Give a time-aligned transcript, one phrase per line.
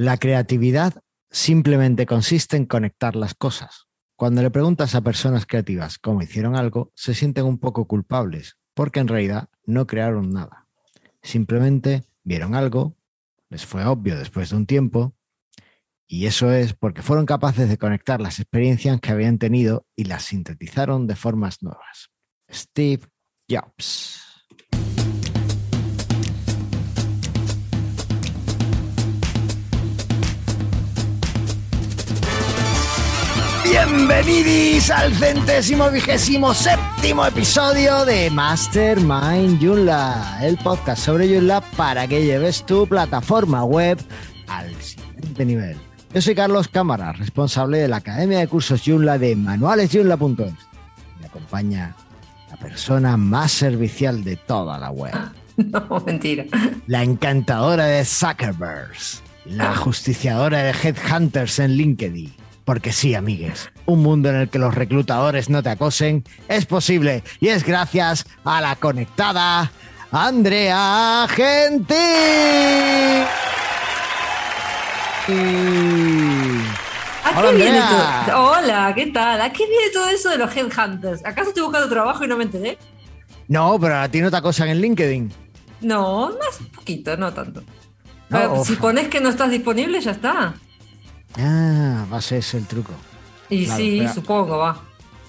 [0.00, 0.94] La creatividad
[1.30, 3.88] simplemente consiste en conectar las cosas.
[4.16, 9.00] Cuando le preguntas a personas creativas cómo hicieron algo, se sienten un poco culpables, porque
[9.00, 10.68] en realidad no crearon nada.
[11.20, 12.96] Simplemente vieron algo,
[13.50, 15.14] les fue obvio después de un tiempo,
[16.06, 20.22] y eso es porque fueron capaces de conectar las experiencias que habían tenido y las
[20.22, 22.08] sintetizaron de formas nuevas.
[22.50, 23.02] Steve
[23.50, 24.29] Jobs.
[33.86, 42.22] Bienvenidos al centésimo vigésimo séptimo episodio de Mastermind Joomla, el podcast sobre Joomla para que
[42.22, 43.98] lleves tu plataforma web
[44.48, 45.78] al siguiente nivel.
[46.12, 50.52] Yo soy Carlos Cámara, responsable de la Academia de Cursos Joomla de manualesjoomla.es.
[51.18, 51.96] Me acompaña
[52.50, 55.14] la persona más servicial de toda la web.
[55.56, 56.44] No, mentira.
[56.86, 62.39] La encantadora de Zuckerbergs, la justiciadora de Headhunters en LinkedIn.
[62.70, 67.24] Porque sí, amigues, un mundo en el que los reclutadores no te acosen es posible
[67.40, 69.72] y es gracias a la conectada
[70.12, 71.96] Andrea Gentil.
[77.24, 78.22] ¿A Hola, qué viene Andrea.
[78.24, 78.52] todo?
[78.52, 79.40] Hola, ¿qué tal?
[79.40, 81.26] ¿A qué viene todo eso de los headhunters?
[81.26, 82.78] ¿Acaso estoy buscando trabajo y no me enteré?
[83.48, 85.32] No, pero a ti no te acosan en LinkedIn.
[85.80, 87.64] No, más poquito, no tanto.
[88.28, 90.54] No, si pones que no estás disponible, ya está.
[91.38, 92.92] Ah, va a ser ese el truco.
[93.48, 94.80] Y Claro, sí, pero- supongo, va.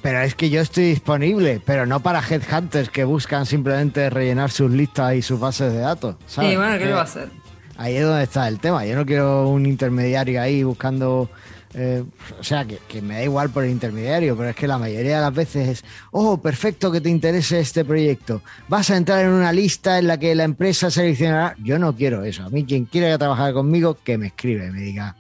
[0.02, 4.72] Pero es que yo estoy disponible, pero no para headhunters que buscan simplemente rellenar sus
[4.72, 6.16] listas y sus bases de datos.
[6.26, 6.52] ¿sabes?
[6.52, 7.30] Sí, bueno, ¿qué le va a hacer?
[7.78, 8.84] Ahí es donde está el tema.
[8.86, 11.30] Yo no quiero un intermediario ahí buscando.
[11.76, 12.04] eh,
[12.40, 15.16] o sea, que, que me da igual por el intermediario, pero es que la mayoría
[15.18, 18.42] de las veces es, oh, perfecto que te interese este proyecto.
[18.68, 21.56] Vas a entrar en una lista en la que la empresa seleccionará.
[21.64, 22.44] Yo no quiero eso.
[22.44, 25.16] A mí, quien quiera trabajar conmigo, que me escribe, me diga,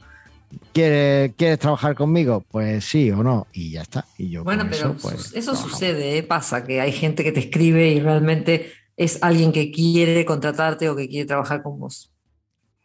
[0.74, 2.44] ¿quieres, ¿quieres trabajar conmigo?
[2.50, 3.48] Pues sí o no.
[3.54, 4.06] Y ya está.
[4.18, 6.24] Y yo Bueno, pero eso, pues, eso sucede, ¿eh?
[6.24, 10.95] pasa, que hay gente que te escribe y realmente es alguien que quiere contratarte o
[10.95, 12.11] que quiere trabajar con vos.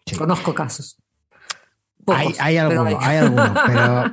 [0.06, 0.16] Sí.
[0.16, 0.96] Conozco casos.
[2.06, 4.04] Hay, Pocos, hay pero algunos, hay algunos, pero,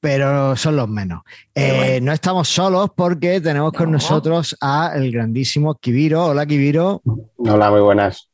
[0.00, 1.22] pero son los menos.
[1.54, 2.06] Eh, bueno.
[2.06, 3.92] No estamos solos porque tenemos con No.
[3.98, 6.26] nosotros a el grandísimo Kibiro.
[6.26, 7.02] Hola, Kibiro.
[7.36, 8.28] Hola, muy buenas.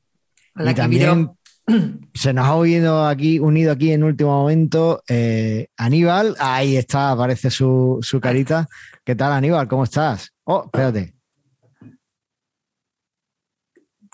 [0.54, 1.35] La y que también miró-
[2.15, 6.37] se nos ha unido aquí, unido aquí en último momento eh, Aníbal.
[6.38, 8.69] Ahí está, aparece su, su carita.
[9.04, 9.69] ¿Qué tal, Aníbal?
[9.69, 10.32] ¿Cómo estás?
[10.44, 11.15] Oh, espérate.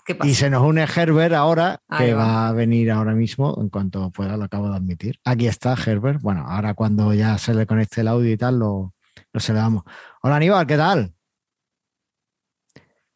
[0.05, 0.29] ¿Qué pasa?
[0.29, 2.25] Y se nos une Herbert ahora, Ahí que va.
[2.25, 5.19] va a venir ahora mismo, en cuanto pueda, lo acabo de admitir.
[5.23, 6.21] Aquí está Herbert.
[6.21, 8.93] Bueno, ahora cuando ya se le conecte el audio y tal, lo,
[9.31, 9.83] lo saludamos.
[10.21, 11.13] Hola Aníbal, ¿qué tal?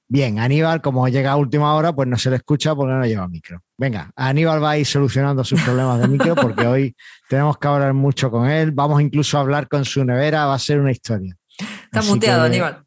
[0.09, 3.27] Bien, Aníbal, como llega a última hora, pues no se le escucha porque no lleva
[3.27, 3.61] micro.
[3.77, 6.95] Venga, Aníbal va a ir solucionando sus problemas de micro porque hoy
[7.29, 8.71] tenemos que hablar mucho con él.
[8.71, 11.35] Vamos incluso a hablar con su nevera, va a ser una historia.
[11.59, 12.83] Está Así muteado, que- Aníbal.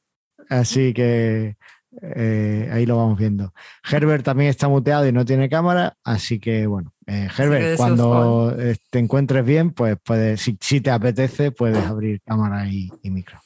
[0.48, 1.56] Así que
[2.03, 3.52] eh, ahí lo vamos viendo.
[3.88, 8.76] Herbert también está muteado y no tiene cámara, así que bueno, eh, Herbert, cuando eh,
[8.91, 13.38] te encuentres bien, pues puedes, si, si te apetece, puedes abrir cámara y, y micro.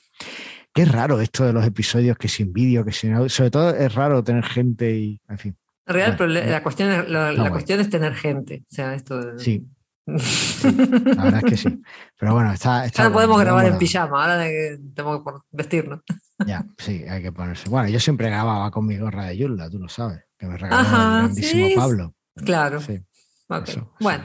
[0.75, 3.29] Qué raro esto de los episodios que sin vídeo, que sin audio.
[3.29, 7.09] Sobre todo es raro tener gente y, en fin, En realidad, Bueno, la, cuestión es,
[7.09, 7.51] la, la guay.
[7.53, 8.65] cuestión es tener gente.
[8.71, 9.67] O sea, esto de- sí,
[10.07, 11.83] la verdad es que sí.
[12.19, 12.85] Pero bueno, está.
[12.85, 16.01] está Ya no podemos bueno, grabar en pijama, ahora de que tenemos que vestirnos.
[16.47, 17.71] Ya, sí, hay que ponerse.
[17.71, 20.83] Bueno, yo siempre grababa con mi gorra de Yulda, tú lo sabes, que me regaló
[20.83, 21.75] Ajá, el grandísimo sí.
[21.77, 22.15] Pablo.
[22.35, 22.81] Claro.
[22.81, 23.01] Sí.
[23.47, 23.69] ok.
[23.69, 24.25] Eso, bueno,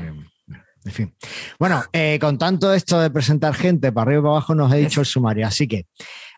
[0.85, 1.15] en fin.
[1.59, 4.77] Bueno, eh, con tanto esto de presentar gente para arriba y para abajo, nos he
[4.77, 5.45] dicho el sumario.
[5.45, 5.85] Así que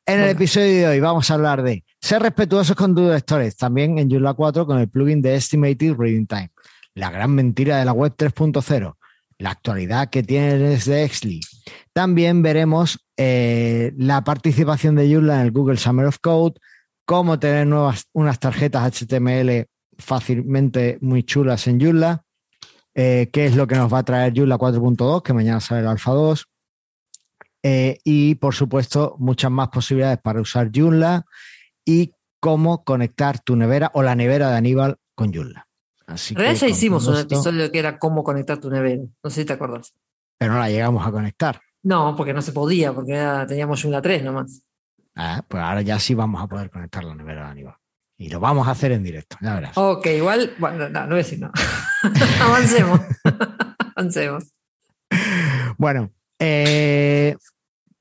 [0.05, 3.97] en el episodio de hoy vamos a hablar de ser respetuosos con tus lectores, también
[3.97, 6.51] en Joomla 4 con el plugin de Estimated Reading Time,
[6.95, 8.95] la gran mentira de la web 3.0,
[9.37, 11.41] la actualidad que tiene desde Exley.
[11.93, 16.59] También veremos eh, la participación de Joomla en el Google Summer of Code,
[17.05, 19.67] cómo tener nuevas unas tarjetas HTML
[19.97, 22.23] fácilmente muy chulas en Joomla,
[22.95, 25.87] eh, qué es lo que nos va a traer Joomla 4.2, que mañana sale el
[25.87, 26.47] Alpha 2,
[27.63, 31.25] eh, y por supuesto muchas más posibilidades para usar Joomla
[31.85, 35.67] y cómo conectar tu nevera o la nevera de Aníbal con Joomla.
[36.07, 39.03] Así que ya hicimos un episodio que era cómo conectar tu nevera.
[39.23, 39.93] No sé si te acordás.
[40.37, 41.61] Pero no la llegamos a conectar.
[41.83, 43.13] No, porque no se podía, porque
[43.47, 44.61] teníamos una 3 nomás.
[45.15, 47.75] Ah, pues ahora ya sí vamos a poder conectar la nevera de Aníbal.
[48.17, 49.77] Y lo vamos a hacer en directo, ya verás.
[49.77, 51.53] Ok, igual, bueno, no, no voy a decir nada.
[52.41, 53.01] Avancemos.
[53.95, 54.53] Avancemos.
[55.77, 56.11] Bueno,
[56.41, 57.35] eh,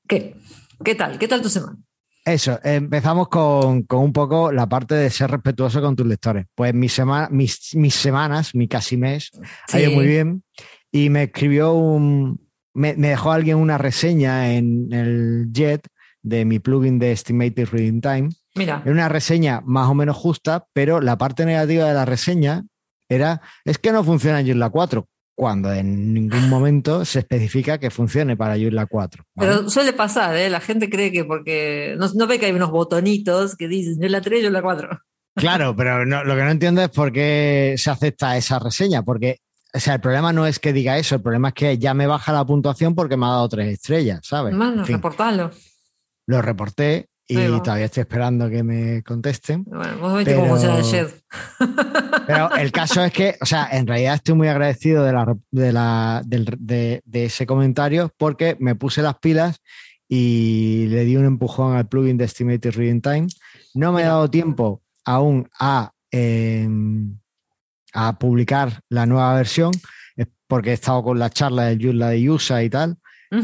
[0.07, 0.35] ¿Qué?
[0.83, 1.17] ¿Qué tal?
[1.19, 1.77] ¿Qué tal tu semana?
[2.25, 6.45] Eso, empezamos con, con un poco la parte de ser respetuoso con tus lectores.
[6.53, 9.31] Pues mi semana, mis, mis semanas, mi casi mes,
[9.71, 9.95] ha ido Sí.
[9.95, 10.43] muy bien.
[10.91, 12.47] y me escribió un.
[12.73, 15.87] Me, me dejó alguien una reseña en el Jet
[16.21, 18.29] de mi plugin de Estimated Reading Time.
[18.55, 22.63] Mira, Era una reseña más o menos justa, pero la parte negativa de la reseña
[23.09, 25.07] era, es que no funciona en Joomla 4,
[25.41, 29.23] cuando en ningún momento se especifica que funcione para Joomla 4.
[29.33, 29.51] ¿vale?
[29.55, 30.51] pero suele pasar, ¿eh?
[30.51, 34.07] La gente cree que porque no, no ve que hay unos botonitos que dicen yo
[34.07, 34.87] la 3, yo la 4.
[35.35, 39.39] Claro, pero no- lo que no entiendo es por qué se acepta esa reseña, porque,
[39.73, 42.05] o sea, el problema no es que diga eso, el problema es que ya me
[42.05, 44.53] baja la puntuación porque me ha dado tres estrellas, ¿sabes?
[44.53, 45.49] Mano, En fin, reportalo.
[46.27, 49.63] lo reporté y todavía estoy esperando que me contesten.
[49.65, 51.07] Bueno, vos viste cómo Pero- el.
[52.27, 56.21] Pero caso es que, o sea, en realidad estoy muy agradecido de, la, de, la-
[56.25, 59.61] de- de ese comentario porque me puse las pilas
[60.07, 63.27] y le di un empujón al plugin de Estimated Reading Time.
[63.73, 66.67] No me he dado tiempo aún a, eh,
[67.93, 69.71] a publicar la nueva versión
[70.17, 72.97] eh, porque he estado con la charla del Joomla de USA y tal,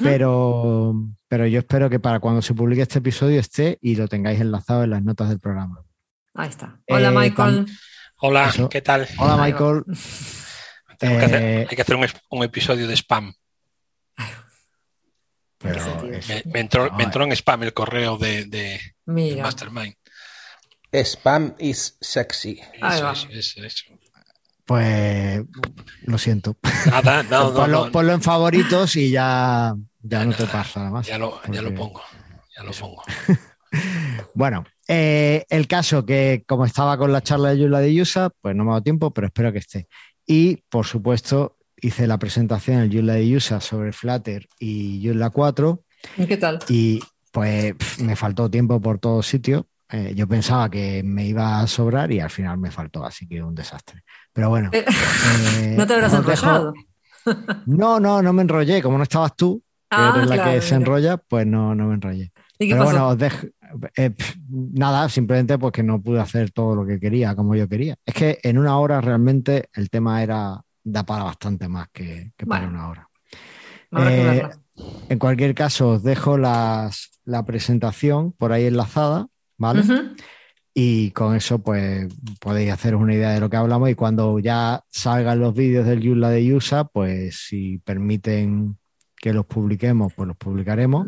[0.04, 0.94] pero,
[1.28, 4.84] pero yo espero que para cuando se publique este episodio esté y lo tengáis enlazado
[4.84, 5.84] en las notas del programa.
[6.34, 6.80] Ahí está.
[6.88, 7.66] Hola, Eh, Michael.
[8.20, 8.70] Hola, Eso.
[8.70, 9.08] ¿qué tal?
[9.18, 9.38] Hola.
[9.38, 9.84] Michael.
[10.98, 11.96] Tengo que hacer- Eh, hay que hacer
[12.30, 13.34] un, episodio de spam.
[15.60, 17.06] Pero es- Me, me entró, me Joder.
[17.06, 19.44] entró en spam el correo de, de Mira.
[19.44, 19.96] Mastermind.
[20.94, 22.60] Spam is sexy.
[22.74, 23.84] Eso, eso, eso, eso.
[24.66, 25.42] Pues
[26.04, 26.58] lo siento.
[26.88, 29.74] Nada, no, no, ponlo, no, ponlo en favoritos y ya,
[30.08, 31.08] ya no te pasa nada más.
[31.08, 32.02] ya lo, ya lo pongo.
[32.56, 33.04] Ya lo pongo.
[34.34, 38.56] Bueno, eh, el caso que como estaba con la charla de Yula de Yusa, pues
[38.56, 39.88] no me ha dado tiempo, pero espero que esté.
[40.26, 45.84] Y por supuesto, hice la presentación en Yula de Yusa sobre Flutter y Yula 4
[46.18, 46.60] ¿Y qué tal?
[46.70, 47.02] y
[47.32, 49.64] pues me faltó tiempo por todos sitios.
[49.90, 53.42] Eh, yo pensaba que me iba a sobrar y al final me faltó, así que
[53.44, 54.04] un desastre.
[54.34, 54.70] Pero bueno.
[54.74, 54.86] Eh,
[55.78, 56.74] ¿No te habrás dejo- enrollado?
[57.66, 58.82] No, no, no me enrollé.
[58.82, 61.96] Como no estabas tú, Ah, eres la claro, que se enrolla, pues no, no me
[61.96, 62.32] enrollé.
[62.60, 62.92] ¿Y qué Pero pasó?
[62.92, 63.48] bueno, os dejo.
[63.96, 64.12] eh,
[64.50, 67.96] nada, simplemente pues que no pude hacer todo lo que quería, como yo quería.
[68.06, 72.46] Es que en una hora realmente el tema era da para bastante más que, que
[72.46, 72.78] para Bueno.
[72.80, 73.10] una hora.
[74.12, 74.50] Eh.
[75.10, 79.84] En cualquier caso, os dejo las, la presentación por ahí enlazada, ¿vale?
[80.74, 82.08] Y con eso, pues
[82.40, 83.90] podéis haceros una idea de lo que hablamos.
[83.90, 88.78] Y cuando ya salgan los vídeos del Yula de Yusa, pues si permiten
[89.20, 91.08] que los publiquemos, pues los publicaremos.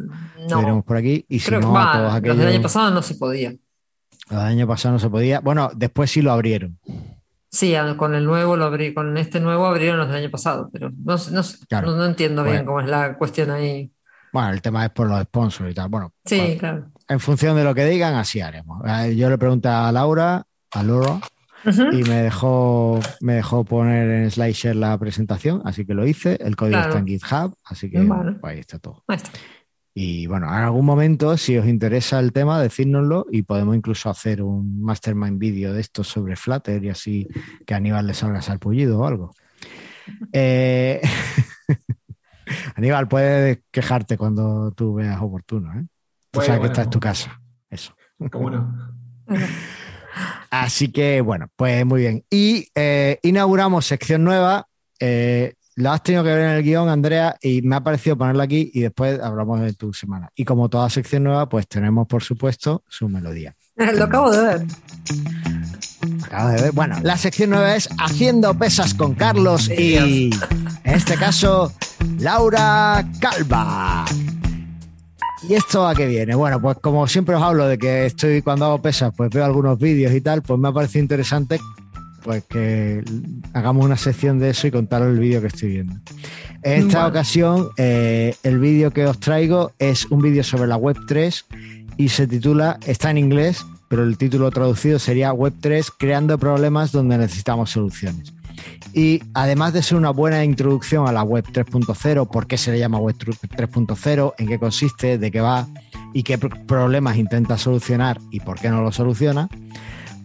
[0.50, 1.26] No, por aquí.
[1.30, 2.38] Y si creo no, va, a todos los aquellos.
[2.38, 3.52] del año pasado no se podía.
[4.30, 5.40] Los del año pasado no se podía.
[5.40, 6.80] Bueno, después sí lo abrieron.
[7.52, 10.92] Sí, con el nuevo lo abrí, con este nuevo abrieron los del año pasado, pero
[10.92, 11.92] no, no, Claro.
[11.92, 12.66] no, no entiendo bien Bueno.
[12.68, 13.92] cómo es la cuestión ahí.
[14.32, 15.90] Bueno, el tema es por los sponsors y tal.
[15.90, 16.92] Bueno, Sí, pues, claro.
[17.08, 18.84] en función de lo que digan, así haremos.
[18.88, 21.20] Eh, Yo le pregunté a Laura, a Laura,
[21.66, 26.38] Y me dejó, me dejó poner en SlideShare la presentación, así que lo hice.
[26.42, 26.90] El código Claro.
[26.90, 28.34] está en GitHub, así que Vale.
[28.34, 29.04] pues ahí está todo.
[29.08, 29.30] Ahí está.
[29.94, 34.42] Y bueno, en algún momento, si os interesa el tema, decírnoslo y podemos incluso hacer
[34.42, 37.28] un mastermind vídeo de esto sobre Flutter y así
[37.66, 39.34] que a Aníbal le salga salpullido o algo.
[40.32, 41.02] Eh,
[42.76, 45.84] Aníbal, puedes quejarte cuando tú veas oportuno, ¿eh?
[46.32, 46.72] Tú Bueno, sabes que bueno.
[46.72, 47.42] esta es tu casa.
[47.70, 47.94] Eso.
[48.32, 48.96] ¿Cómo no?
[50.50, 52.24] Así que bueno, pues muy bien.
[52.30, 54.68] Y eh, inauguramos sección nueva.
[55.00, 58.44] Eh, la has tenido que ver en el guion, Andrea, y me ha parecido ponerla
[58.44, 60.30] aquí y después hablamos de tu semana.
[60.36, 63.56] Y como toda sección nueva, pues tenemos, por supuesto, su melodía.
[63.96, 64.66] Lo acabo de ver.
[66.26, 66.72] Acabo de ver.
[66.74, 70.32] Bueno, la sección nueva es Haciendo Pesas con Carlos y, en
[70.84, 71.72] este caso,
[72.18, 74.06] Laura Calva.
[75.48, 76.36] ¿Y esto a qué viene?
[76.36, 79.80] Bueno, pues como siempre os hablo de que estoy cuando hago pesas, pues veo algunos
[79.80, 81.60] vídeos y tal, pues me ha parecido interesante
[82.24, 83.02] pues que
[83.54, 85.94] hagamos una sección de eso y contaros el vídeo que estoy viendo.
[86.64, 87.08] En esta Bueno.
[87.08, 91.46] ocasión, eh, el vídeo que os traigo es un vídeo sobre la Web 3
[91.96, 96.92] y se titula, está en inglés, pero el título traducido sería Web 3 creando problemas
[96.92, 98.34] donde necesitamos soluciones.
[98.94, 102.80] Y además de ser una buena introducción a la web 3.0, por qué se le
[102.80, 105.68] llama web 3.0, en qué consiste, de qué va
[106.14, 109.48] y qué pr- problemas intenta solucionar y por qué no lo soluciona,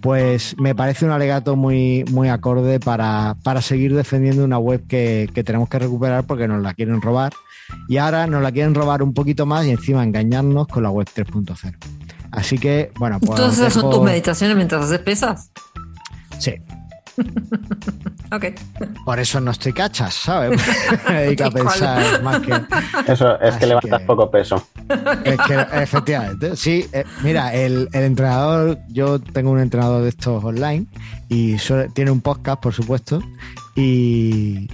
[0.01, 5.31] pues me parece un alegato muy, muy acorde para, para seguir defendiendo una web que,
[5.35, 7.33] que tenemos que recuperar porque nos la quieren robar.
[7.89, 11.07] Y ahora nos la quieren robar un poquito más y encima engañarnos con la web
[11.15, 11.75] 3.0.
[12.33, 13.31] Así que, bueno, pues.
[13.31, 15.51] Entonces, ¿esas son dejo- tus meditaciones mientras haces pesas?
[16.39, 16.53] Sí,
[18.33, 18.47] Ok.
[19.05, 20.61] por eso no estoy cachas, ¿sabes?
[21.09, 22.53] Me dedico a pensar más que.
[23.13, 24.67] Eso es Así que levantas que- poco peso.
[25.25, 26.87] Es que efectivamente, sí.
[26.93, 30.87] eh, mira, el, el entrenador, yo tengo un entrenador de estos online
[31.29, 33.21] y suele- tiene un podcast, por supuesto,
[33.77, 34.69] y,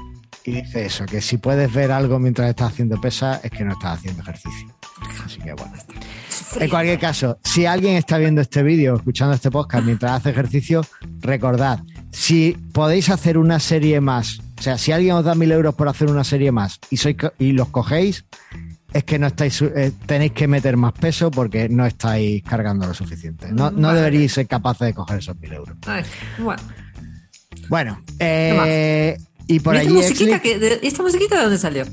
[0.45, 3.73] Y dice eso, que si puedes ver algo mientras estás haciendo pesa, es que no
[3.73, 4.69] estás haciendo ejercicio.
[5.25, 5.73] Así que bueno.
[6.57, 10.85] En cualquier caso, si alguien está viendo este vídeo, escuchando este podcast mientras hace ejercicio,
[11.21, 11.81] recordad,
[12.11, 15.89] si podéis hacer una serie más, o sea, si alguien os da mil euros por
[15.89, 18.25] hacer una serie más y, sois, y los cogéis,
[18.93, 22.95] es que no estáis, eh, tenéis que meter más peso porque no estáis cargando lo
[22.95, 23.49] suficiente.
[23.53, 24.01] No, no Vale.
[24.01, 25.77] deberíais ser capaces de coger esos mil euros.
[25.87, 26.03] Ay,
[26.39, 26.63] bueno.
[27.69, 31.85] Bueno, eh, y por ¿Y esta allí musiquita, que, ¿Esta musiquita de dónde salió?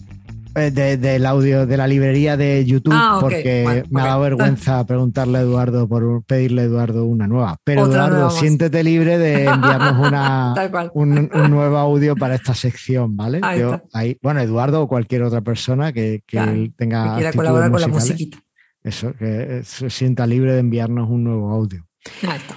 [0.58, 4.22] Eh, de- del audio de la librería de YouTube, Ah, porque bueno, me ha dado
[4.22, 7.58] vergüenza preguntarle a Eduardo por pedirle a Eduardo una nueva.
[7.64, 10.54] Pero Otra Eduardo, nueva siéntete libre de enviarnos una,
[10.94, 13.40] un, un nuevo audio para esta sección, ¿vale?
[13.44, 13.88] Ahí Yo- está.
[13.94, 17.82] ahí- bueno, Eduardo o cualquier otra persona que, que Claro, tenga Que quiera colaborar con
[17.82, 18.38] la musiquita.
[18.84, 21.86] Eso, que se sienta libre de enviarnos un nuevo audio.
[22.24, 22.56] Ahí está.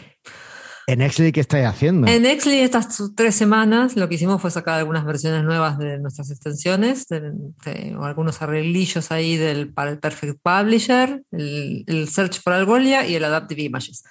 [0.91, 2.09] En Exley, ¿qué estáis haciendo?
[2.09, 6.31] En Exley estas tres semanas lo que hicimos fue sacar algunas versiones nuevas de nuestras
[6.33, 7.31] extensiones, de-
[7.65, 13.07] de- o algunos arreglillos ahí del, para el Perfect Publisher, el, el Search for Algolia
[13.07, 14.03] y el Adaptive Images.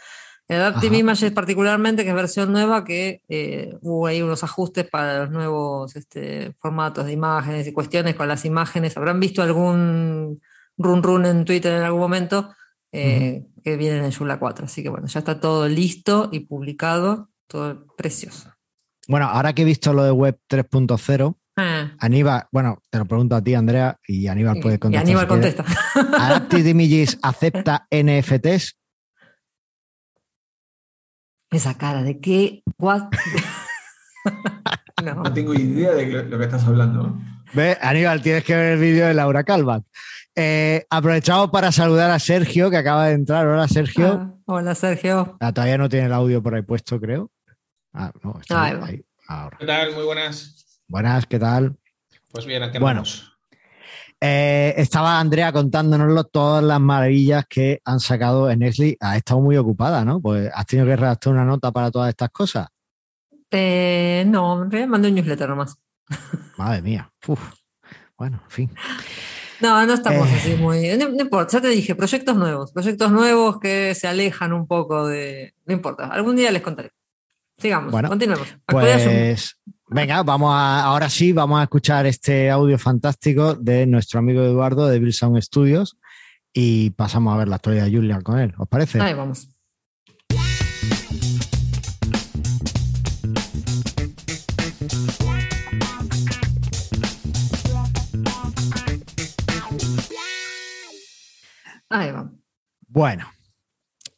[0.48, 1.00] El Adaptive Ajá.
[1.00, 5.96] Images particularmente, que es versión nueva, que eh, hubo ahí unos ajustes para los nuevos
[5.98, 8.96] este, formatos de imágenes y cuestiones con las imágenes.
[8.96, 10.42] Habrán visto algún
[10.78, 12.56] run run en Twitter en algún momento
[12.92, 14.66] eh, que vienen en Joomla 4.
[14.66, 18.54] Así que bueno, ya está todo listo y publicado, todo precioso.
[19.08, 23.36] Bueno, ahora que he visto lo de Web 3.0, Ah, Aníbal, bueno, te lo pregunto
[23.36, 25.06] a ti, Andrea, y Aníbal y- puede y contestar.
[25.06, 25.56] Aníbal si quiere.
[25.56, 26.18] contesta.
[26.26, 28.78] ¿Adaptive Images acepta NFTs?
[31.52, 33.10] Esa cara de qué, what?
[35.04, 35.16] no.
[35.24, 37.18] No tengo idea de lo, lo que estás hablando.
[37.54, 39.84] Ve, Aníbal, tienes que ver el vídeo de Laura Calvat.
[40.36, 43.46] Eh, aprovechamos para saludar a Sergio, que acaba de entrar.
[43.48, 44.08] Hola, Sergio.
[44.08, 45.38] Ah, hola Sergio.
[45.40, 47.32] Ah, todavía no tiene el audio por ahí puesto, creo.
[47.94, 49.58] Ah, no, está Ahí ahí, ahora.
[49.60, 49.94] ¿Qué tal?
[49.94, 50.82] Muy buenas.
[50.88, 51.76] Buenas, ¿qué tal?
[52.32, 53.04] Pues bien, aquí Bueno.
[54.22, 58.98] Eh, estaba Andrea contándonoslo todas las maravillas que han sacado en Exley.
[59.00, 60.22] Ha estado muy ocupada, ¿no?
[60.22, 62.68] Pues has tenido que redactar una nota para todas estas cosas.
[63.50, 65.78] Eh, no, mandé un newsletter nomás.
[66.58, 67.12] Madre mía.
[67.28, 67.40] Uf.
[68.18, 68.72] Bueno, en fin.
[69.62, 70.36] No, no estamos Eh.
[70.36, 70.88] así muy.
[70.98, 75.08] No, no importa, ya te dije, proyectos nuevos, proyectos nuevos que se alejan un poco
[75.08, 75.54] de.
[75.66, 76.92] No importa, algún día les contaré.
[77.58, 78.48] Sigamos, Bueno, continuemos.
[78.66, 84.42] Pues venga, vamos a, ahora sí, vamos a escuchar este audio fantástico de nuestro amigo
[84.42, 85.98] Eduardo de Bill Sound Studios
[86.54, 88.54] y pasamos a ver la historia de Julia con él.
[88.58, 89.02] ¿Os parece?
[89.02, 89.50] Ahí vamos.
[101.90, 102.34] Ahí vamos.
[102.88, 103.28] Bueno,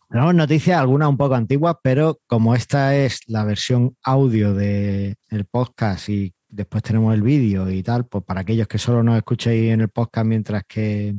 [0.09, 5.15] tenemos noticias, algunas un poco antiguas, pero como esta es la versión audio del
[5.49, 9.71] podcast y después tenemos el vídeo y tal, pues para aquellos que solo nos escuchéis
[9.71, 11.15] en el podcast mientras que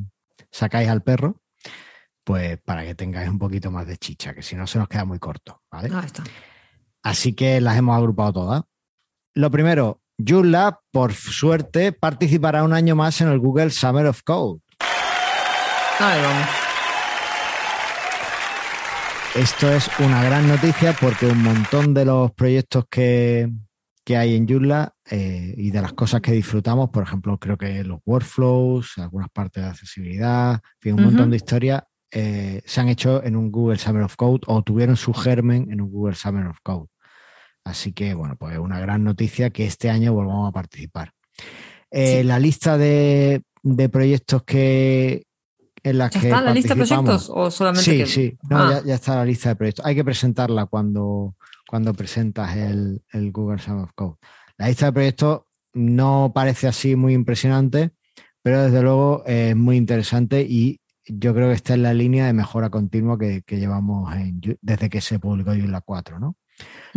[0.51, 1.41] sacáis al perro,
[2.23, 5.05] pues para que tengáis un poquito más de chicha, que si no se nos queda
[5.05, 5.89] muy corto, ¿vale?
[5.93, 6.23] Ahí está.
[7.01, 8.63] Así que las hemos agrupado todas.
[9.33, 14.61] Lo primero, Joomla, por suerte, participará un año más en el Google Summer of Code.
[16.05, 16.47] Ahí vamos.
[19.35, 23.49] Esto es una gran noticia porque un montón de los proyectos que,
[24.03, 27.85] que hay en Joomla eh, y de las cosas que disfrutamos, por ejemplo, creo que
[27.85, 32.89] los workflows, algunas partes de accesibilidad, en fin, un montón de historias eh, se han
[32.89, 36.47] hecho en un Google Summer of Code o tuvieron su germen en un Google Summer
[36.47, 36.89] of Code.
[37.63, 41.11] Así que, bueno, pues es una gran noticia que este año volvamos a participar.
[41.89, 42.27] Eh, Sí.
[42.27, 45.27] La lista de, de proyectos que
[45.83, 48.57] en las ¿Ya que está la lista de proyectos o solamente Sí, que- sí, no,
[48.57, 48.69] Ah.
[48.81, 49.85] ya, ya está la lista de proyectos.
[49.85, 51.35] Hay que presentarla cuando,
[51.67, 54.15] cuando presentas el, el Google Summer of Code.
[54.57, 55.41] La lista de proyectos
[55.73, 57.91] no parece así muy impresionante,
[58.41, 62.33] pero desde luego es muy interesante y yo creo que está en la línea de
[62.33, 66.37] mejora continua que, que llevamos en desde que se publicó Joomla 4, ¿no?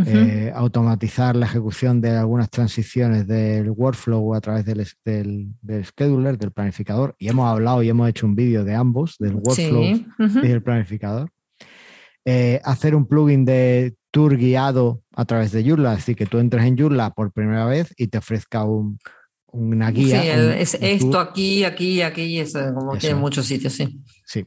[0.05, 6.37] Eh, automatizar la ejecución de algunas transiciones del workflow a través del, del, del scheduler,
[6.37, 7.15] del planificador.
[7.19, 10.07] Y hemos hablado y hemos hecho un vídeo de ambos, del workflow Sí.
[10.43, 11.31] y el planificador.
[12.27, 16.65] Eh, hacer un plugin de tour guiado a través de Joomla, decir, que tú entres
[16.67, 18.99] en Joomla por primera vez y te ofrezca un-
[19.53, 20.21] una guía.
[20.23, 21.29] Sí, un- es un esto tour.
[21.31, 23.21] aquí, aquí, aquí, eso, como Eso tiene es.
[23.23, 24.03] muchos sitios, sí.
[24.27, 24.45] Sí.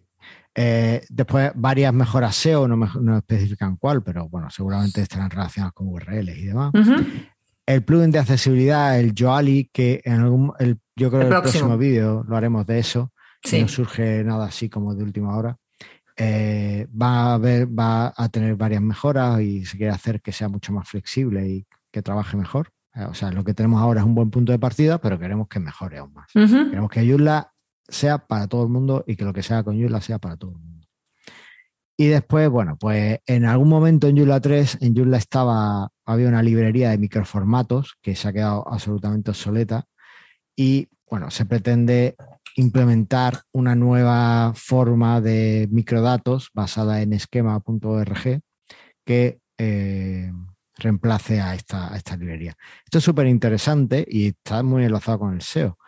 [0.62, 5.74] Eh, después varias mejoras SEO, no, me- no especifican cuál, pero bueno, seguramente estarán relacionadas
[5.74, 6.72] con URLs y demás.
[7.66, 11.42] El plugin de accesibilidad, el Joali, que en algún, el- yo creo que El el
[11.42, 11.78] próximo.
[11.78, 13.62] vídeo lo haremos de eso, Sí.
[13.62, 15.56] no surge nada así como de última hora.
[16.18, 20.50] Eh, va a haber, va a tener varias mejoras y se quiere hacer que sea
[20.50, 22.70] mucho más flexible y que trabaje mejor.
[22.96, 25.48] Eh, O sea, lo que tenemos ahora es un buen punto de partida, pero queremos
[25.48, 26.28] que mejore aún más.
[26.34, 27.54] Queremos que Joomla
[27.90, 30.52] sea para todo el mundo y que lo que sea con Joomla sea para todo
[30.52, 30.88] el mundo.
[31.98, 36.42] Y después, bueno, pues en algún momento en Joomla 3, en Joomla estaba, había una
[36.42, 39.86] librería de microformatos que se ha quedado absolutamente obsoleta
[40.56, 42.16] y, bueno, se pretende
[42.56, 48.42] implementar una nueva forma de microdatos basada en esquema.org
[49.06, 50.32] que eh,
[50.78, 52.56] reemplace a esta, a esta librería.
[52.86, 55.79] Esto es súper interesante y está muy enlazado con el SEO.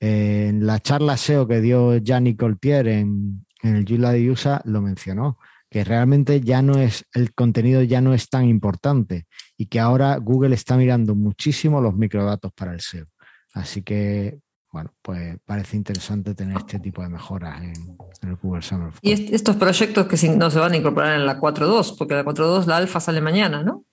[0.00, 4.80] En la charla SEO que dio Gianni Coltier en, en el Joomla de USA lo
[4.80, 5.38] mencionó,
[5.68, 9.26] que realmente ya no es, el contenido ya no es tan importante
[9.58, 13.06] y que ahora Google está mirando muchísimo los microdatos para el SEO.
[13.52, 14.38] Así que,
[14.72, 17.74] bueno, pues parece interesante tener este tipo de mejoras en,
[18.22, 21.26] en el Google Summer Y est- estos proyectos que no se van a incorporar en
[21.26, 23.84] la 4.2, porque la 4.2, la alfa sale mañana, ¿no?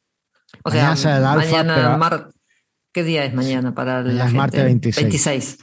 [0.64, 2.30] O Mañana sale la alfa, mañana, pero-
[2.94, 4.38] ¿qué día es mañana para la es gente?
[4.38, 5.04] martes 26.
[5.04, 5.58] 26.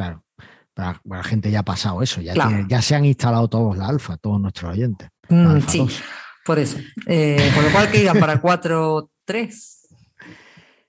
[0.00, 0.24] Claro.
[0.72, 2.50] Para, para la gente ya ha pasado eso, ya, Claro.
[2.50, 5.08] tiene- ya se han instalado todos la alfa, todos nuestros oyentes.
[5.28, 6.02] Mm, sí, 2.
[6.46, 6.78] por eso.
[7.06, 9.76] Eh, con lo cual, que iban para 4.3.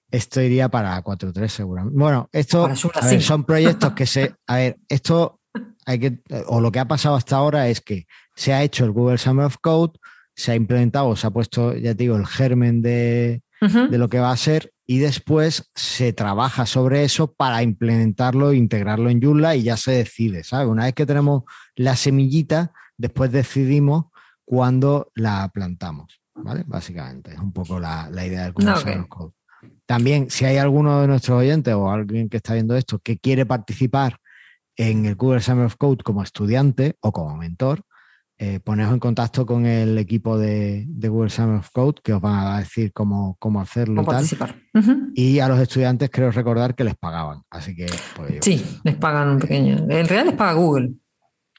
[0.10, 1.98] Esto iría para 4.3 seguramente.
[1.98, 3.24] Bueno, esto Para Joomla a ver, 5.
[3.24, 4.36] son proyectos que se...
[4.48, 5.40] A ver, esto
[5.86, 6.20] hay que...
[6.48, 9.46] O lo que ha pasado hasta ahora es que se ha hecho el Google Summer
[9.46, 9.94] of Code,
[10.36, 14.20] se ha implementado, se ha puesto, ya te digo, el germen de, de lo que
[14.20, 19.64] va a ser y después se trabaja sobre eso para implementarlo, integrarlo en Joomla y
[19.64, 20.68] ya se decide, ¿sabes?
[20.68, 21.44] Una vez que tenemos
[21.76, 24.08] la semillita, después decidimos
[24.44, 26.66] cuándo la plantamos, ¿vale?
[26.68, 29.32] Básicamente, es un poco la, la idea del of Code.
[29.86, 33.46] También, si hay alguno de nuestros oyentes o alguien que está viendo esto que quiere
[33.46, 34.18] participar
[34.76, 37.86] en el Google Summer of Code como estudiante o como mentor,
[38.44, 42.20] eh, poneos en contacto con el equipo de, de Google Summer of Code que os
[42.20, 44.62] van a decir cómo, cómo hacerlo y a tal.
[45.14, 47.44] Y a los estudiantes creo recordar que les pagaban.
[47.52, 49.76] Así que, pues, Sí, les pagan un pequeño.
[49.76, 50.92] En realidad les paga Google.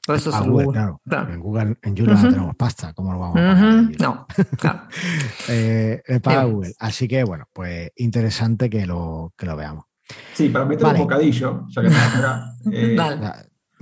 [0.05, 0.77] Por eso es A el Google, Google.
[0.81, 1.01] claro.
[1.07, 1.33] Claro.
[1.33, 2.03] En Google, en Ujú.
[2.03, 2.91] no tenemos pasta.
[2.93, 3.83] ¿Cómo lo vamos a pagar?
[4.01, 4.27] No,
[4.59, 4.81] claro.
[5.47, 6.43] Eh, les paga.
[6.43, 6.73] Google.
[6.79, 9.85] Así que, bueno, pues interesante que lo, que lo veamos.
[10.33, 10.99] Sí, para meter Vale.
[10.99, 12.45] un bocadillo, ya que estamos acá.
[12.73, 12.97] eh,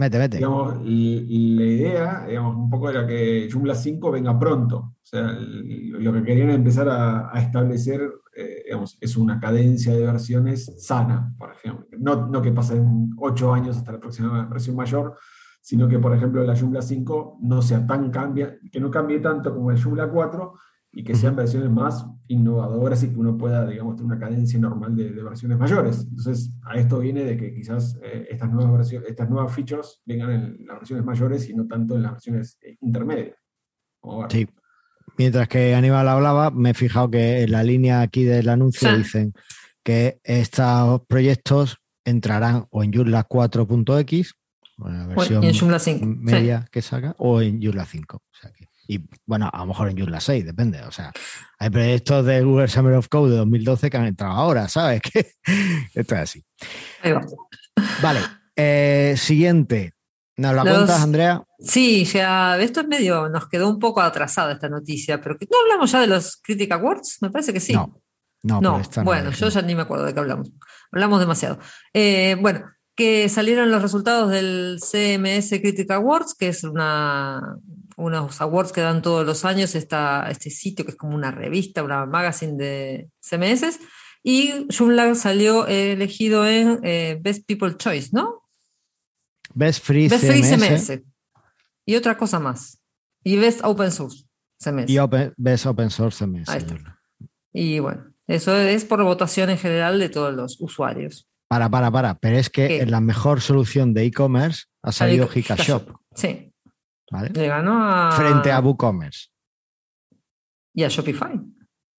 [0.02, 0.38] Mete, mete.
[0.38, 4.78] digamos, la idea, digamos, un poco era que Joomla 5 venga pronto.
[4.78, 8.02] O sea, lo que querían empezar a, a establecer,
[8.36, 11.86] eh, digamos, es una cadencia de versiones sana, por ejemplo.
[12.00, 15.20] No, no que pasen ocho años hasta la próxima versión mayor,
[15.62, 19.54] sino que, por ejemplo, la Joomla 5 no sea tan cambia, que no cambie tanto
[19.54, 20.54] como el Joomla 4
[20.94, 24.96] y que sean versiones más innovadoras y que uno pueda, digamos, tener una cadencia normal
[24.96, 26.02] de, de versiones mayores.
[26.10, 30.32] Entonces, a esto viene de que quizás eh, estas, nuevas versiones, estas nuevas features vengan
[30.32, 33.38] en las versiones mayores y no tanto en las versiones eh, intermedias.
[34.30, 34.48] Sí.
[35.18, 38.98] Mientras que Aníbal hablaba, me he fijado que en la línea aquí del anuncio Sí.
[38.98, 39.34] dicen
[39.84, 44.34] que estos proyectos entrarán o en Joomla 4.x,
[44.78, 46.00] la versión y en Joomla 5.
[46.00, 46.06] sí.
[46.06, 48.18] media que saca, o en Joomla 5.
[48.18, 48.61] O sea que-
[48.96, 50.82] y bueno, a lo mejor en Joomla 6, depende.
[50.82, 51.12] O sea,
[51.60, 55.02] hay proyectos de Google Summer of Code de 2012 que han entrado ahora, ¿sabes?
[55.12, 55.20] Que
[55.94, 56.44] esto es así.
[57.04, 57.22] Ahí va.
[58.02, 58.20] Vale,
[58.56, 59.94] eh, siguiente.
[60.38, 61.44] ¿Nos la Los- cuentas, Andrea?
[61.60, 65.92] Sí, ya, esto es medio, nos quedó un poco atrasada esta noticia, pero ¿no hablamos
[65.92, 67.20] ya de los Critic Awards?
[67.22, 67.74] Me parece que sí.
[67.74, 68.02] No.
[68.44, 70.52] No, No, bueno, yo ya ni me acuerdo de qué hablamos.
[70.92, 71.60] Hablamos demasiado.
[71.94, 77.40] Eh, bueno, que salieron los resultados del CMS Critic Awards, que es una,
[77.98, 81.84] unos awards que dan todos los años esta, este sitio que es como una revista,
[81.84, 83.80] una magazine de CMS.
[84.24, 88.44] Y Joomla salió elegido en eh, Best People Choice, ¿no?
[89.54, 90.88] Best Free Best Free CMS.
[90.88, 91.02] CMS.
[91.86, 92.80] Y otra cosa más.
[93.24, 94.26] Y Best Open Source
[94.62, 94.90] CMS.
[94.90, 96.50] Y open, ves open source CMS.
[96.50, 97.00] Ahí está.
[97.52, 101.28] Y bueno, eso es por votación en general de todos los usuarios.
[101.48, 102.18] Para, para, para.
[102.20, 102.82] Pero es que ¿Qué?
[102.82, 106.51] en la mejor solución de e-commerce ha salido Hikashop, Sí,
[107.12, 107.30] ¿vale?
[107.30, 108.12] le ganó a.
[108.12, 109.28] Frente a WooCommerce.
[110.74, 111.36] Y a Shopify.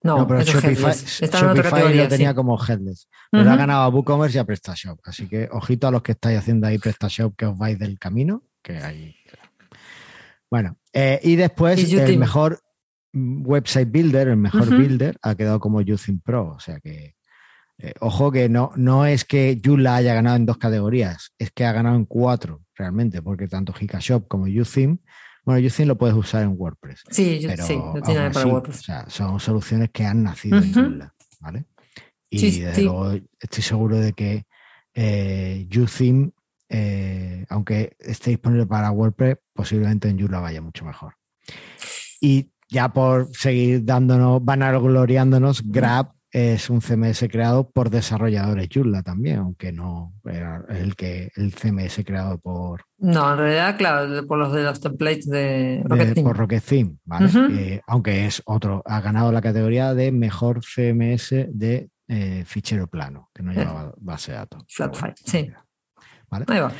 [0.02, 0.90] No, No, pero eso es Shopify.
[0.90, 2.02] Está en otra Shopify categoría.
[2.04, 2.34] lo tenía sí.
[2.34, 3.08] como headless.
[3.30, 4.98] Pero ha ganado a WooCommerce y a PrestaShop.
[5.04, 8.42] Así que ojito a los que estáis haciendo ahí PrestaShop que os vais del camino,
[8.62, 9.14] que hay.
[10.50, 12.60] Bueno, eh, y después el mejor
[13.14, 16.54] website builder, el mejor builder, ha quedado como Using Pro.
[16.56, 17.14] O sea que,
[17.78, 21.64] eh, ojo que no, no es que Joomla haya ganado en dos categorías, es que
[21.64, 24.98] ha ganado en cuatro realmente, porque tanto Hikashop como Uthim,
[25.44, 27.02] bueno, Uthim lo puedes usar en WordPress.
[27.10, 28.78] Sí, yo- Pero sí, lo tiene para WordPress.
[28.78, 30.72] o sea, son soluciones que han nacido en.
[30.72, 31.66] Joomla, ¿vale?
[32.30, 32.82] Y Sí, desde sí.
[32.84, 34.46] luego estoy seguro de que
[34.94, 35.66] eh,
[36.68, 41.14] eh, aunque esté disponible para WordPress, posiblemente en Joomla vaya mucho mejor.
[42.20, 49.38] Y ya por seguir dándonos, vanagloriándonos, Grab es un CMS creado por desarrolladores Joomla también,
[49.40, 54.52] aunque no era el que el CMS creado por, No, en realidad, claro, por los
[54.52, 56.24] de los templates de de- Rocket Team.
[56.26, 56.64] por Rocket
[57.04, 57.28] ¿vale?
[57.52, 63.30] Eh, aunque es otro, ha ganado la categoría de mejor CMS de eh, fichero plano,
[63.34, 63.56] que no Eh.
[63.56, 64.64] llevaba base de datos.
[64.68, 65.52] Flat Pero bueno, file, sí.
[66.30, 66.44] Vale.
[66.48, 66.72] Ahí va.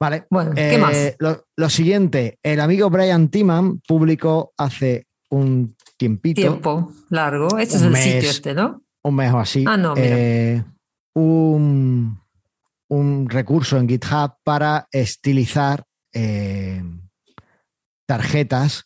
[0.00, 0.26] Vale.
[0.30, 1.16] Bueno, ¿qué Eh, más?
[1.20, 7.58] Lo, lo siguiente, el amigo Brian Timan publicó hace un tiempito, Tiempo largo.
[7.58, 8.02] Este es un el mes.
[8.02, 8.82] sitio este, ¿no?
[9.04, 10.06] un mes o así, Ah, no, mira.
[10.10, 10.64] eh,
[11.14, 12.18] un,
[12.88, 16.82] un recurso en GitHub para estilizar eh,
[18.06, 18.84] tarjetas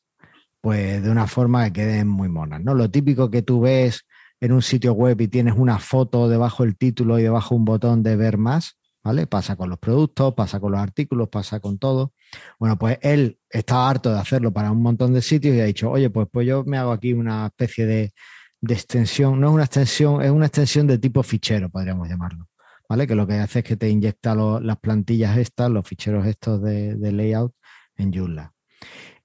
[0.61, 2.61] pues de una forma que queden muy monas.
[2.63, 2.75] ¿no?
[2.75, 4.05] Lo típico que tú ves
[4.41, 8.03] en un sitio web y tienes una foto debajo del título y debajo un botón
[8.03, 8.76] de ver más,
[9.07, 9.29] ¿vale?
[9.29, 12.13] Pasa con los productos, pasa con los artículos, pasa con todo.
[12.59, 15.91] Bueno, pues él estaba harto de hacerlo para un montón de sitios y ha dicho,
[15.91, 18.13] oye, pues, pues yo me hago aquí una especie de,
[18.61, 22.49] de extensión, no es una extensión, es una extensión de tipo fichero, podríamos llamarlo.
[22.89, 23.07] ¿Vale?
[23.07, 26.97] Que lo que hace es que te inyecta las plantillas estas, los ficheros estos de,
[26.97, 27.53] de layout
[27.97, 28.56] en Joomla.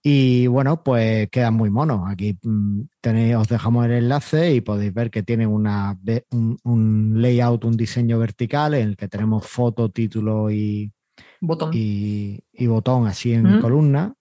[0.04, 2.02] Y bueno, pues quedan muy monos.
[2.10, 5.98] Aquí mm, tenéis, os dejamos el enlace y podéis ver que tiene una,
[6.32, 10.92] un, un layout, un diseño vertical en el que tenemos foto, título y,
[11.40, 11.70] Botón.
[11.74, 14.14] y, y botón así en columna.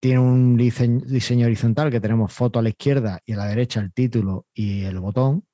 [0.00, 3.80] Tiene un diseño, diseño horizontal que tenemos foto a la izquierda y a la derecha
[3.80, 5.44] el título y el botón.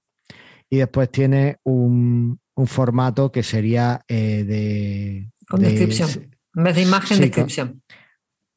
[0.71, 5.31] Y después tiene un, un formato que sería eh, de...
[5.47, 6.35] Con de- descripción.
[6.55, 7.83] En vez de imagen, Sí, descripción.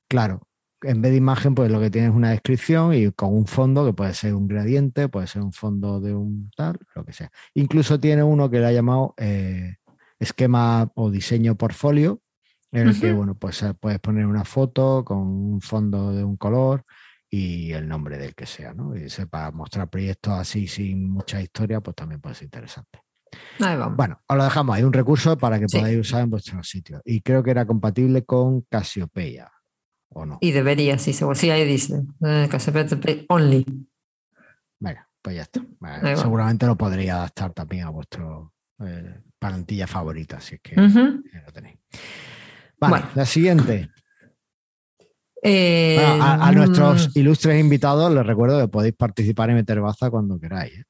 [0.08, 0.42] Claro,
[0.86, 3.86] en vez de imagen, pues lo que tienes es una descripción y con un fondo
[3.86, 7.30] que puede ser un gradiente, puede ser un fondo de un tal, lo que sea.
[7.54, 9.76] Incluso tiene uno que le ha llamado eh,
[10.20, 12.22] esquema o diseño portfolio,
[12.72, 16.36] en el que, bueno, pues eh, puedes poner una foto con un fondo de un
[16.38, 16.84] color
[17.30, 18.96] y el nombre del que sea, ¿no?
[18.96, 23.00] Y para mostrar proyectos así sin mucha historia, pues también puede ser interesante.
[23.60, 23.98] Ahí vamos.
[23.98, 25.78] Bueno, os lo dejamos, hay un recurso para que Sí.
[25.78, 27.02] podáis usar en vuestros sitios.
[27.06, 29.50] Y creo que era compatible con Cassiopeia,
[30.16, 30.38] ¿o no?
[30.42, 31.36] Y debería, sí, seguro.
[31.36, 32.02] Sí, ahí dice.
[32.26, 33.66] Eh, Cassiopeia Template Only.
[34.80, 35.62] Venga, pues ya está.
[35.80, 41.42] Vale, seguramente lo podría adaptar también a vuestro eh, plantilla favorita, si es que ya
[41.46, 41.78] lo tenéis.
[42.80, 43.08] Vale, Bueno.
[43.14, 43.90] la siguiente.
[45.44, 49.80] Eh, Bueno, a, a mm, nuestros ilustres invitados les recuerdo que podéis participar y meter
[49.80, 50.74] baza cuando queráis.
[50.80, 50.86] ¿eh?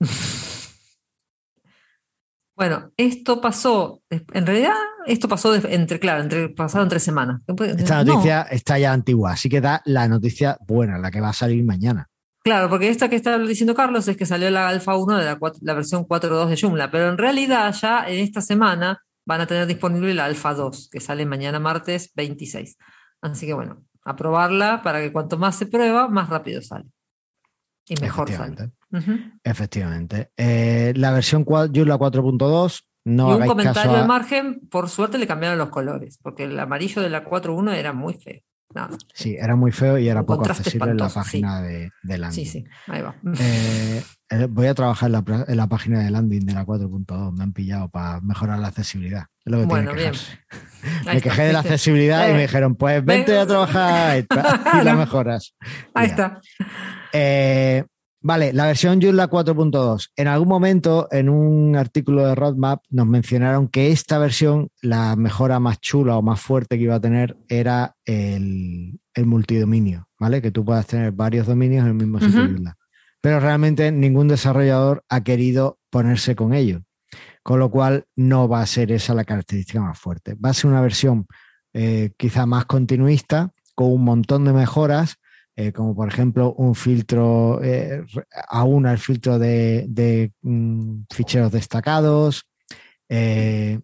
[2.56, 4.74] Bueno, esto pasó, en realidad,
[5.08, 7.40] esto pasó entre, claro, entre, pasado entre semanas.
[7.46, 11.30] Esta No, noticia está ya antigua, así que da la noticia buena, la que va
[11.30, 12.08] a salir mañana.
[12.44, 15.24] claro, porque esta que está diciendo Carlos es que salió la alfa 1 de
[15.62, 19.66] la, versión 4.2 de Joomla, pero en realidad ya en esta semana van a tener
[19.66, 22.76] disponible la alfa 2, que sale mañana martes 26.
[23.20, 26.86] Así que bueno, a probarla para que cuanto más se prueba, más rápido sale.
[27.86, 28.70] Y mejor sale.
[29.44, 30.30] Efectivamente.
[30.36, 35.26] Eh, la versión Joomla 4.2, no y un comentario a- al margen, por suerte le
[35.26, 38.40] cambiaron los colores, porque el amarillo de la 4.1 era muy feo.
[39.14, 41.14] Sí, era muy feo y era Un poco accesible en la sí.
[41.14, 42.44] página de, de landing.
[42.44, 43.14] Sí, sí, ahí va.
[43.40, 46.66] Eh, eh, voy a trabajar en la, pra- en la página de landing de la
[46.66, 47.32] 4.2.
[47.34, 49.24] Me han pillado para mejorar la accesibilidad.
[49.42, 50.22] Es lo que Bueno, tiene que bien.
[51.14, 53.42] Me quejé de la accesibilidad y Eh, me dijeron, pues vente venga.
[53.42, 54.18] a trabajar
[54.82, 55.54] y la mejoras.
[55.94, 56.38] Ahí está.
[57.14, 57.84] Eh,
[58.28, 60.10] vale, la versión Joomla 4.2.
[60.14, 65.58] En algún momento, en un artículo de Roadmap, nos mencionaron que esta versión, la mejora
[65.60, 70.42] más chula o más fuerte que iba a tener era el, el multidominio, ¿vale?
[70.42, 72.52] Que tú puedas tener varios dominios en el mismo sitio Ujú.
[72.52, 72.76] Joomla.
[73.22, 76.82] Pero realmente ningún desarrollador ha querido ponerse con ello.
[77.42, 80.34] Con lo cual, no va a ser esa la característica más fuerte.
[80.34, 81.26] Va a ser una versión
[81.72, 85.16] eh, quizá más continuista, con un montón de mejoras,
[85.60, 88.04] eh, como por ejemplo un filtro, eh,
[88.48, 92.46] aún el filtro de, mm, ficheros destacados,
[93.08, 93.80] eh,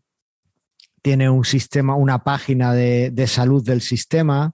[1.03, 4.53] tiene un sistema, una página de, salud del sistema,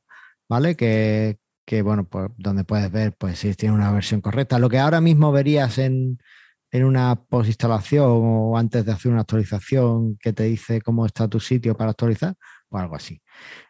[0.48, 0.76] ¿vale?
[0.76, 4.58] Que, que, bueno, pues donde puedes ver pues si tiene una versión correcta.
[4.58, 6.18] Lo que ahora mismo verías en,
[6.70, 11.38] en una postinstalación o antes de hacer una actualización que te dice cómo está tu
[11.38, 12.34] sitio para actualizar,
[12.70, 13.20] o algo así.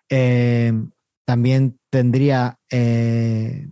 [0.09, 0.73] Eh,
[1.35, 3.71] también tendría eh,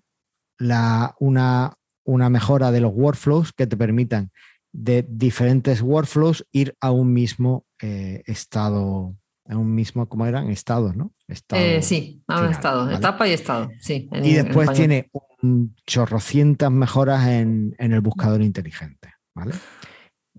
[0.59, 4.31] la, una, una mejora de los workflows que te permitan
[4.73, 9.17] de diferentes workflows ir a un mismo eh, estado,
[9.49, 10.51] a un mismo, ¿cómo eran?
[10.51, 11.11] Estados, ¿no?
[11.27, 12.99] Estado Eh, sí, ha un estado, ¿vale?
[12.99, 13.71] etapa y estado.
[13.81, 15.11] Sí, en- Y después tiene
[15.43, 19.55] un chorrocientas mejoras en, en el buscador inteligente, ¿vale?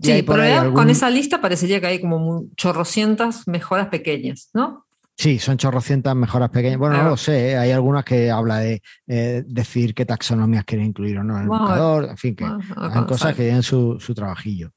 [0.01, 4.85] Y Sí, pero algún- con esa lista parecería que hay como chorrocientas mejoras pequeñas, ¿no?
[5.19, 6.79] Sí, son chorrocientas mejoras pequeñas.
[6.79, 7.57] Bueno, no lo sé, ¿eh?
[7.57, 11.49] hay algunas que habla de eh, decir qué taxonomías quiere incluir o no en el
[11.49, 14.71] buscador, en fin, que Ah, hay cosas que tienen su, su trabajillo.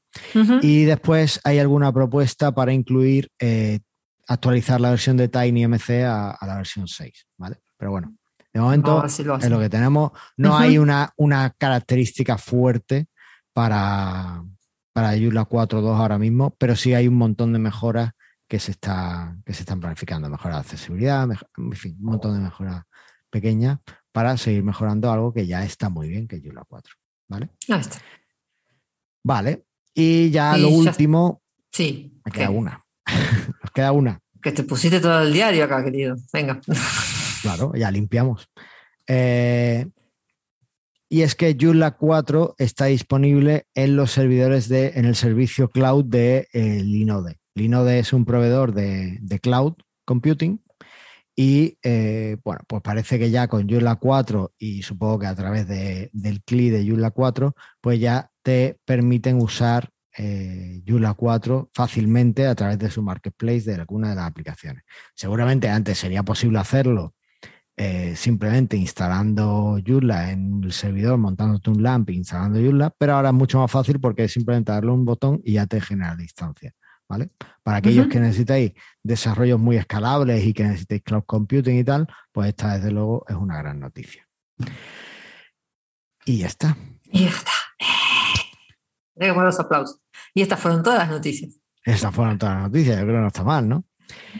[0.61, 3.79] Y después hay alguna propuesta para incluir, eh,
[4.27, 7.61] actualizar la versión de TinyMC a, a la versión 6, ¿vale?
[7.77, 8.13] Pero bueno,
[8.51, 10.11] de momento Vamos a ver si lo es lo que tenemos.
[10.35, 13.07] No hay una, una característica fuerte
[13.53, 14.43] para,
[14.91, 18.11] para Joomla 4.2 ahora mismo, pero sí hay un montón de mejoras
[18.53, 20.29] que se, está, que se están planificando.
[20.29, 22.83] Mejora de accesibilidad, mej- en fin, un montón de mejoras
[23.31, 23.79] pequeñas
[24.11, 26.93] para seguir mejorando algo que ya está muy bien, que es Joomla 4.
[27.29, 27.49] ¿Vale?
[27.67, 27.97] Ahí está.
[29.23, 29.65] Vale.
[29.95, 32.21] Y ya Y lo ya- último, Sí.
[32.23, 32.51] me queda ¿qué?
[32.53, 32.85] una.
[33.63, 34.19] Nos queda una.
[34.39, 36.15] Que te pusiste todo el diario acá, querido.
[36.31, 36.61] Venga.
[37.41, 38.47] Claro, ya limpiamos.
[39.07, 39.87] Eh,
[41.09, 46.05] y es que Joomla 4 está disponible en los servidores de, en el servicio cloud
[46.05, 47.39] de eh, Linode.
[47.55, 49.73] Linode es un proveedor de, cloud
[50.05, 50.61] computing
[51.35, 55.67] y eh, bueno, pues parece que ya con Joomla 4 y supongo que a través
[55.67, 62.45] de- del CLI de Joomla 4, pues ya te permiten usar eh, Joomla 4 fácilmente
[62.47, 64.83] a través de su marketplace de alguna de las aplicaciones.
[65.15, 67.15] Seguramente antes sería posible hacerlo
[67.75, 73.29] eh, simplemente instalando Joomla en el servidor, montándote un LAMP e instalando Joomla, pero ahora
[73.29, 76.21] es mucho más fácil porque es simplemente darle un botón y ya te genera la
[76.21, 76.73] instancia.
[77.07, 77.29] ¿Vale?
[77.63, 82.49] Para aquellos que necesitáis desarrollos muy escalables y que necesitéis cloud computing y tal, pues
[82.49, 84.27] esta desde luego es una gran noticia.
[86.25, 86.77] Y ya está.
[87.05, 87.51] Y ya está.
[89.19, 90.01] Que poner los aplausos.
[90.33, 91.59] Y estas fueron todas las noticias.
[91.85, 93.85] Esas fueron todas las noticias, yo creo que no está mal, ¿no?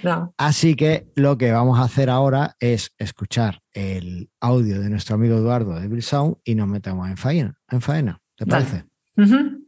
[0.03, 0.33] No.
[0.37, 5.37] Así que lo que vamos a hacer ahora es escuchar el audio de nuestro amigo
[5.37, 7.59] Eduardo de Bill Sound y nos metemos en faena.
[7.69, 8.85] En faena ¿Te parece?
[9.17, 9.62] Ujú.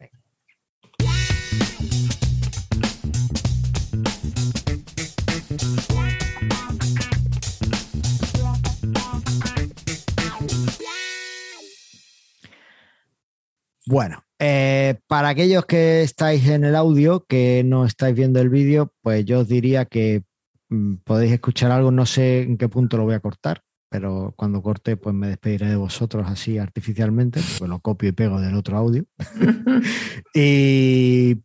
[13.88, 18.91] Bueno, eh, para aquellos que estáis en el audio, que no estáis viendo el vídeo,
[19.02, 20.24] pues yo os diría que
[20.69, 24.62] mm, podéis escuchar algo, no sé en qué punto lo voy a cortar, pero cuando
[24.62, 28.78] corte pues me despediré de vosotros así artificialmente, pues lo copio y pego del otro
[28.78, 29.06] audio.
[30.34, 31.38] y,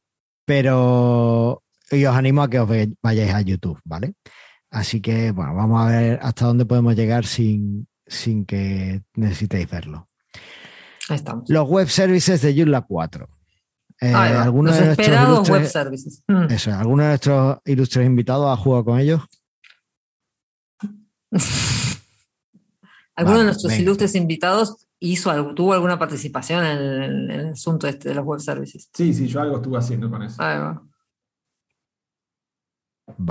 [0.44, 2.68] pero y os animo a que os
[3.03, 4.14] vayáis a YouTube, ¿vale?
[4.70, 10.10] Así que, bueno, vamos a ver hasta dónde podemos llegar sin, sin que necesitéis verlo.
[11.08, 11.48] Ahí estamos.
[11.48, 13.28] Los web services de Joomla 4.
[14.02, 16.24] Eh, algunos Los de nuestros esperados ilustres- web services.
[16.28, 16.42] Mm.
[16.50, 19.20] eso, ¿Alguno de nuestros ilustres invitados ha jugado con ellos?
[23.16, 23.82] ¿Alguno Vale, de nuestros venga.
[23.82, 28.24] ilustres invitados hizo algo, tuvo alguna participación en el, en el asunto este de los
[28.24, 28.88] web services?
[28.94, 30.42] Sí, sí, yo algo estuve haciendo con eso.
[30.42, 30.82] Ahí va.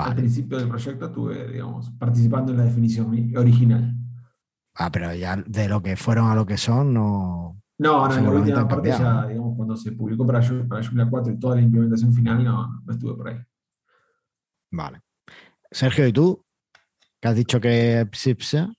[0.05, 3.95] Al principio del proyecto estuve, digamos, participando en la definición original.
[4.75, 7.59] Ah, pero ya de lo que fueron a lo que son, no.
[7.80, 11.10] No, no, en la última parte cambiado, ya, digamos, cuando se publicó para, para Joomla
[11.10, 13.38] 4 y toda la implementación final, no, no estuve por ahí.
[14.72, 15.02] Vale.
[15.72, 16.46] Sergio, ¿y tú?
[17.22, 18.70] ¿Qué has dicho que Psipsa?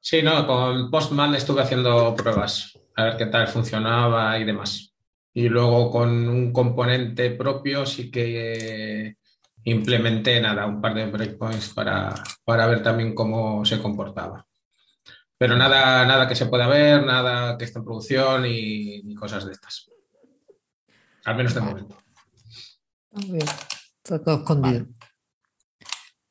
[0.00, 4.94] Sí, no, con Postman estuve haciendo pruebas, a ver qué tal funcionaba y demás.
[5.34, 9.16] Y luego con un componente propio sí que
[9.64, 14.47] implementé nada, un par de breakpoints para, para ver también cómo se comportaba.
[15.38, 19.46] Pero nada, nada que se pueda ver, nada que esté en producción y, ni cosas
[19.46, 19.88] de estas.
[21.24, 21.72] Al menos de Vale.
[21.72, 21.96] momento.
[23.12, 23.46] Muy bien.
[24.02, 24.86] Está todo escondido.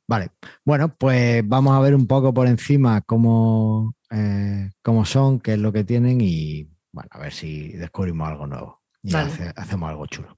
[0.10, 0.32] Vale.
[0.65, 5.60] Bueno, pues vamos a ver un poco por encima cómo, eh, cómo son, qué es
[5.60, 10.06] lo que tienen y bueno, a ver si descubrimos algo nuevo y hace- hacemos algo
[10.08, 10.38] chulo.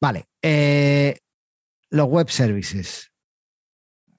[0.00, 0.26] Vale.
[0.42, 1.18] eh,
[1.90, 3.09] los web services.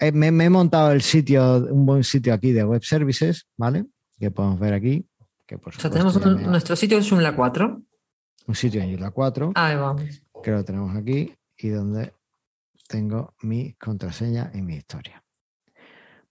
[0.02, 3.86] Eh, me, me he montado el sitio, un buen sitio aquí de web services, ¿vale?
[4.20, 5.08] Que podemos ver aquí.
[5.46, 7.82] Que por O sea, tenemos un- me- nuestro sitio es Joomla 4.
[8.48, 10.02] un sitio en Isla 4, Ahí vamos.
[10.44, 12.14] que lo tenemos aquí y donde
[12.88, 15.24] tengo mi contraseña y mi historia.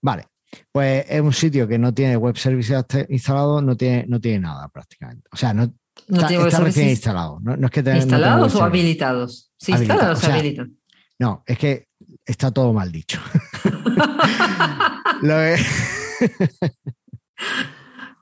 [0.01, 0.27] Vale,
[0.71, 4.67] pues es un sitio que no tiene web services instalado, no tiene, no tiene nada
[4.67, 5.27] prácticamente.
[5.31, 5.67] O sea, no,
[6.07, 7.39] ¿No está, tiene está recién instalado.
[7.41, 9.51] No, no es que tenga- instalados o habilitados?
[9.57, 10.77] ¿Se instalan Habilitado, o se o sea, habilitan?
[11.19, 11.87] No, es que
[12.25, 13.19] está todo mal dicho.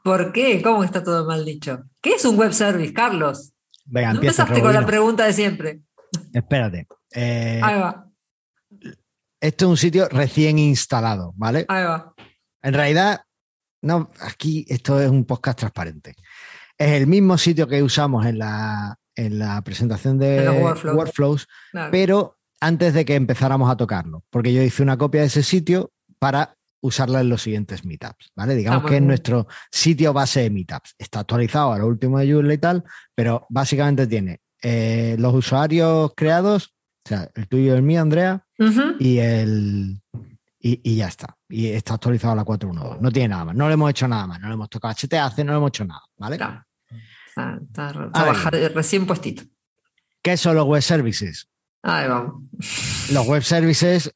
[0.03, 0.61] ¿Por qué?
[0.61, 1.83] ¿Cómo está todo mal dicho?
[2.01, 3.53] ¿Qué es un web service, Carlos?
[3.85, 5.81] Venga, No empezaste con la pregunta de siempre.
[6.33, 6.87] Espérate.
[7.13, 8.05] Eh, Ahí va,
[9.41, 11.65] esto es un sitio recién instalado, ¿vale?
[11.69, 12.13] ahí va.
[12.61, 13.21] En realidad,
[13.81, 16.15] no, aquí esto es un podcast transparente.
[16.77, 20.95] Es el mismo sitio que usamos en la, en la presentación de workflows.
[20.97, 21.91] workflows, Claro.
[21.91, 25.91] pero antes de que empezáramos a tocarlo, porque yo hice una copia de ese sitio
[26.19, 28.55] para usarla en los siguientes meetups, ¿vale?
[28.55, 30.95] Digamos Ah, que es nuestro sitio base de meetups.
[30.97, 36.11] Está actualizado a lo último de Joomla y tal, pero básicamente tiene eh, los usuarios
[36.15, 36.73] creados,
[37.05, 38.45] o sea, el tuyo y el mío, Andrea,
[38.99, 40.01] y el
[40.61, 41.37] y, y ya está.
[41.47, 42.99] Y está actualizado a la 4.1.2.
[42.99, 43.55] No tiene nada más.
[43.55, 44.39] No le hemos hecho nada más.
[44.41, 46.37] No le hemos tocado HTAC, no le hemos hecho nada, ¿vale?
[46.37, 46.65] Claro.
[47.27, 49.43] Está, está recién puestito.
[50.21, 51.48] ¿Qué son los web services?
[51.83, 52.43] Ahí vamos.
[53.13, 54.13] Los web services,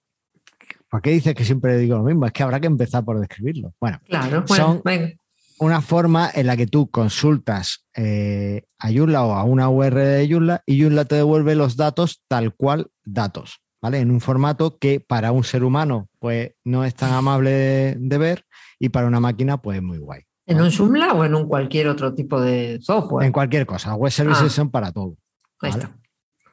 [0.89, 2.26] ¿por qué dices que siempre digo lo mismo?
[2.26, 3.73] Es que habrá que empezar por describirlo.
[3.80, 4.43] Bueno, Claro.
[4.47, 5.12] Bueno, Son- venga.
[5.60, 10.28] una forma en la que tú consultas eh, a Joomla o a una URL de
[10.30, 13.99] Joomla y Joomla te devuelve los datos tal cual datos, ¿vale?
[13.99, 18.17] En un formato que para un ser humano pues no es tan amable de, de
[18.17, 18.45] ver
[18.80, 20.21] y para una máquina pues es muy guay.
[20.45, 23.26] ¿En un Joomla o en un cualquier otro tipo de software?
[23.26, 24.49] En cualquier cosa, los web services Ah.
[24.49, 25.15] son para todo.
[25.62, 25.84] Ahí ¿vale?
[25.86, 25.97] está.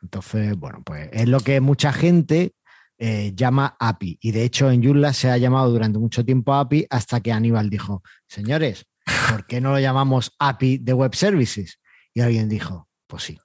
[0.02, 2.54] Entonces, bueno, pues es lo que mucha gente
[2.98, 4.18] eh, llama API.
[4.20, 7.70] Y de hecho en Joomla se ha llamado durante mucho tiempo API hasta que Aníbal
[7.70, 8.86] dijo, señores,
[9.30, 11.80] ¿por qué no lo llamamos API de Web Services?
[12.12, 13.38] Y alguien dijo, pues sí,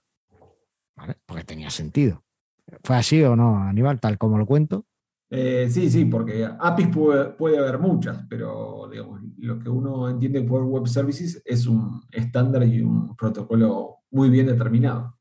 [1.26, 2.24] porque tenía sentido.
[2.84, 4.86] ¿Fue así o no, Aníbal, tal como lo cuento?
[5.30, 10.42] Eh, sí, sí, porque APIs puede, puede haber muchas, pero digamos, lo que uno entiende
[10.42, 15.15] por Web Services es un estándar y un protocolo muy bien determinado.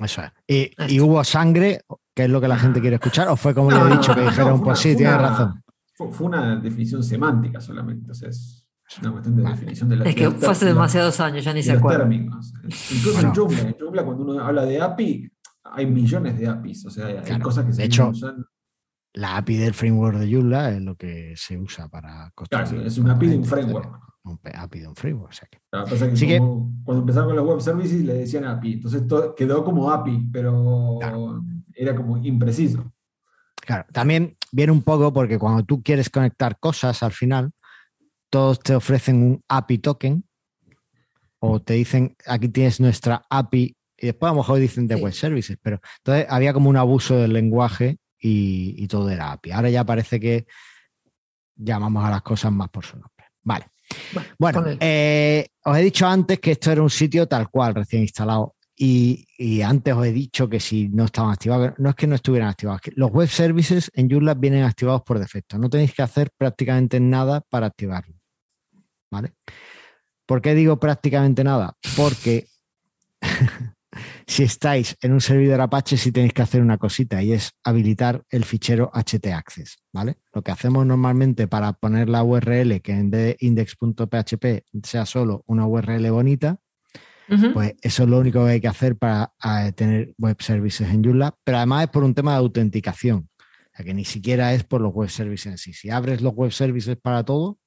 [0.00, 0.70] Eso es.
[0.90, 1.82] ¿Y, hubo sangre,
[2.14, 3.28] que es lo que la gente quiere escuchar?
[3.28, 5.16] ¿O fue como No, le he no, dicho que no, dijeron, fue pues sí, tienes
[5.16, 5.62] razón?
[5.94, 8.66] Fue, fue una definición semántica solamente, o sea, es
[9.00, 9.54] una cuestión de Vale.
[9.56, 12.00] definición de la Es que de fue hace demasiados años, ya ni de se acuerda.
[12.00, 12.52] términos.
[12.64, 13.28] Incluso Bueno.
[13.28, 15.30] en Joomla, en Joomla, cuando uno habla de API,
[15.64, 17.42] hay millones de APIs, o sea, hay Claro.
[17.44, 18.44] cosas que De se hecho, usan.
[19.14, 22.66] La API del framework de Joomla es lo que se usa para construir.
[22.66, 23.98] Claro, es una API de un framework.
[24.26, 25.30] Un API de un framework.
[25.30, 27.46] o sea que- Lo que pasa es que, Así que- como- cuando empezaron con los
[27.46, 31.42] web services le decían API, entonces todo- quedó como API, pero Claro.
[31.74, 32.92] era como impreciso.
[33.64, 37.52] Claro, también viene un poco porque cuando tú quieres conectar cosas al final,
[38.30, 40.24] todos te ofrecen un API token
[41.38, 45.02] o te dicen aquí tienes nuestra API y después a lo mejor dicen de Sí.
[45.02, 49.52] web services, pero entonces había como un abuso del lenguaje y, y todo era API.
[49.52, 50.46] Ahora ya parece que
[51.54, 53.26] llamamos a las cosas más por su nombre.
[53.44, 53.66] Vale.
[54.38, 58.54] Bueno, eh, os he dicho antes que esto era un sitio tal cual, recién instalado.
[58.78, 62.14] Y, y antes os he dicho que si no estaban activados, no es que no
[62.14, 65.58] estuvieran activados, que los web services en Joomla vienen activados por defecto.
[65.58, 68.14] No tenéis que hacer prácticamente nada para activarlo.
[69.10, 69.32] ¿Vale?
[70.26, 71.74] ¿Por qué digo prácticamente nada?
[71.96, 72.46] Porque
[74.26, 78.22] si estáis en un servidor Apache, sí tenéis que hacer una cosita y es habilitar
[78.30, 80.18] el fichero htaccess, ¿vale?
[80.32, 85.42] Lo que hacemos normalmente para poner la URL que en vez de index.php sea solo
[85.46, 86.58] una URL bonita,
[87.52, 89.32] pues eso es lo único que hay que hacer para
[89.74, 93.84] tener web services en Joomla, pero además es por un tema de autenticación, o sea
[93.84, 95.72] que ni siquiera es por los web services en sí.
[95.72, 97.58] Si abres los web services para todo,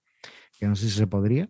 [0.58, 1.50] que no sé si se podría,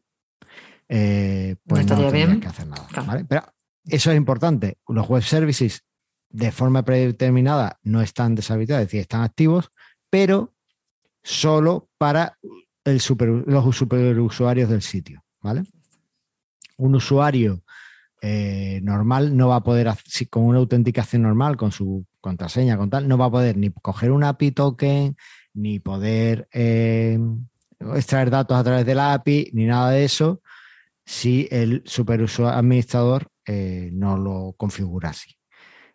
[0.88, 2.40] eh, pues no, tendrías bien.
[2.40, 2.88] que hacer nada.
[2.88, 3.08] Claro.
[3.08, 3.26] ¿vale?
[3.26, 3.44] Pero
[3.92, 4.78] eso es importante.
[4.88, 5.84] Los web services
[6.30, 9.72] de forma predeterminada no están deshabilitados, es decir, están activos,
[10.10, 10.54] pero
[11.24, 12.38] solo para
[12.84, 15.24] el super- los superusuarios del sitio.
[15.42, 15.64] ¿vale?
[16.78, 17.64] Un usuario
[18.22, 19.90] eh, normal no va a poder,
[20.30, 24.12] con una autenticación normal, con su contraseña, con tal, no va a poder ni coger
[24.12, 25.16] un API token,
[25.54, 27.18] ni poder eh,
[27.96, 30.42] extraer datos a través de la API, ni nada de eso,
[31.06, 35.36] si el superusuario administrador eh, no lo configura así.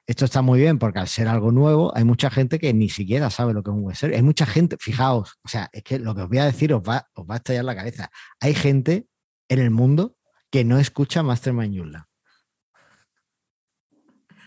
[0.06, 3.30] Esto está muy bien porque al ser algo nuevo, hay mucha gente que ni siquiera
[3.30, 4.16] sabe lo que es un web service.
[4.18, 6.82] Hay mucha gente, fijaos, o sea, es que lo que os voy a decir os
[6.82, 8.10] va, os va a estallar la cabeza.
[8.40, 9.06] Hay gente
[9.48, 10.16] en el mundo
[10.50, 12.08] que no escucha Mastermind Joomla.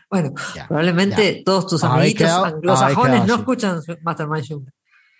[0.09, 0.67] Bueno, Ya.
[0.67, 4.71] probablemente todos tus amiguitos quedado- anglosajones no escuchan Mastermind Joomla.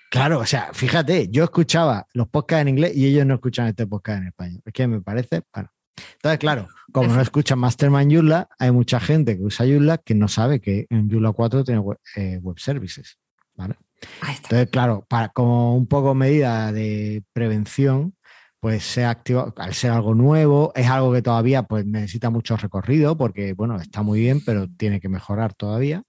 [0.10, 3.86] Claro, o sea, fíjate, yo escuchaba los podcasts en inglés y ellos no escuchan este
[3.88, 4.62] podcast en español.
[4.63, 5.69] Es que me parece, bueno.
[6.13, 10.28] Entonces, claro, como no escuchan Mastermind Joomla, hay mucha gente que usa Joomla que no
[10.28, 13.17] sabe que en Joomla 4 tiene web, eh, web services.
[13.56, 13.76] ¿vale?
[14.21, 18.15] Entonces, claro, para, como un poco medida de prevención,
[18.60, 22.58] pues se ha activado, al ser algo nuevo, es algo que todavía pues, necesita mucho
[22.58, 26.04] recorrido, porque bueno, está muy bien, pero tiene que mejorar todavía,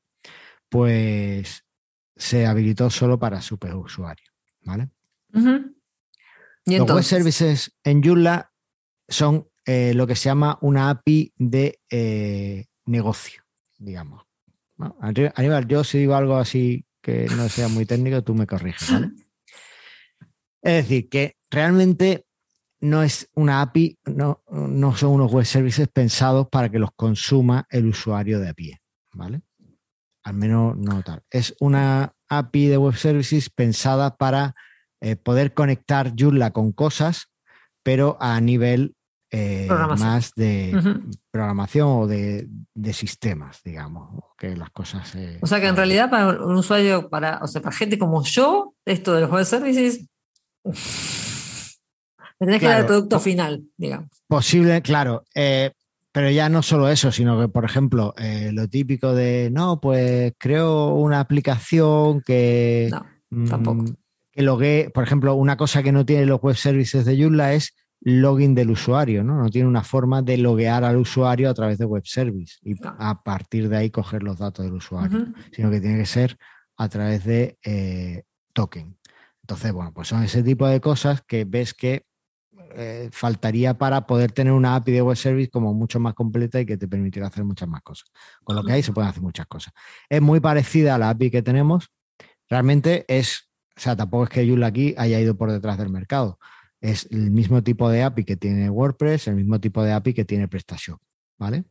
[0.69, 1.65] pues
[2.17, 4.31] se habilitó solo para superusuarios.
[4.63, 4.91] ¿vale?
[6.65, 8.53] Y Los web services en Joomla
[9.09, 13.43] son eh, lo que se llama una API de eh, negocio,
[13.77, 14.25] digamos.
[14.77, 18.91] Bueno, Aníbal, yo si digo algo así que no sea muy técnico, tú me corriges,
[18.91, 19.11] ¿vale?
[20.63, 22.25] Es decir, que realmente
[22.81, 27.67] no es una API, no, no son unos web services pensados para que los consuma
[27.69, 28.81] el usuario de a pie,
[29.13, 29.43] ¿vale?
[30.29, 31.23] al menos no tal.
[31.31, 34.55] Es una API de web services pensada para
[35.01, 37.31] eh, poder conectar Joomla con cosas,
[37.83, 38.95] pero a nivel
[39.31, 39.69] eh,
[39.99, 41.01] más de
[41.31, 45.15] programación o de, de sistemas, digamos, que las cosas.
[45.17, 48.23] eh, O sea que en realidad para un usuario, para, o sea, para gente como
[48.25, 50.07] yo, esto de los web services,
[50.65, 54.09] me tenés que dar el producto final, digamos.
[54.29, 55.25] Posible, claro.
[55.35, 55.73] eh,
[56.13, 60.33] pero ya no solo eso, sino que, por ejemplo, eh, lo típico de, no, pues
[60.39, 63.83] creo una aplicación que, No, tampoco.
[63.83, 63.95] mm,
[64.33, 67.75] que logue, por ejemplo, una cosa que no tiene los web services de Joomla es
[68.01, 69.43] login del usuario, ¿no?
[69.43, 73.23] No tiene una forma de loguear al usuario a través de web service y a
[73.23, 76.37] partir de ahí coger los datos del usuario, sino que tiene que ser
[76.77, 78.23] a través de eh,
[78.53, 78.97] token.
[79.43, 82.07] Entonces, bueno, pues son ese tipo de cosas que ves que
[82.75, 86.67] eh, faltaría para poder tener una API de web service como mucho más completa y
[86.67, 88.11] que te permitiera hacer muchas más cosas.
[88.45, 89.73] Con lo que hay se pueden hacer muchas cosas.
[90.09, 91.91] Es muy parecida a la API que tenemos.
[92.49, 96.39] Realmente es, o sea, tampoco es que Joomla aquí haya ido por detrás del mercado.
[96.81, 100.25] Es el mismo tipo de API que tiene WordPress, el mismo tipo de API que
[100.25, 101.01] tiene PrestaShop,
[101.39, 101.65] ¿vale?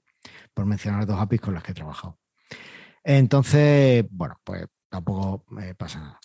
[0.53, 2.19] Por mencionar dos APIs con las que he trabajado.
[3.03, 6.19] Entonces, bueno, pues tampoco eh, pasa nada.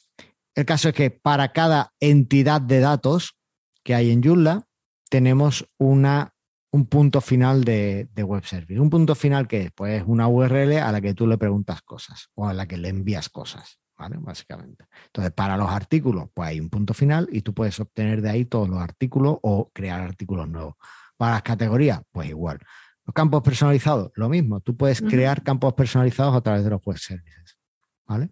[0.54, 3.38] El caso es que para cada entidad de datos
[3.84, 4.66] que hay en Joomla,
[5.08, 6.34] tenemos una,
[6.72, 8.80] un punto final de, de web service.
[8.80, 12.28] Un punto final que es pues, una URL a la que tú le preguntas cosas
[12.34, 14.16] o a la que le envías cosas, ¿vale?
[14.18, 14.86] Básicamente.
[15.06, 18.44] Entonces, para los artículos, pues hay un punto final y tú puedes obtener de ahí
[18.44, 20.74] todos los artículos o crear artículos nuevos.
[21.16, 22.58] Para las categorías, pues igual.
[23.06, 24.60] Los campos personalizados, lo mismo.
[24.60, 27.56] Tú puedes crear campos personalizados a través de los web services,
[28.04, 28.30] ¿vale?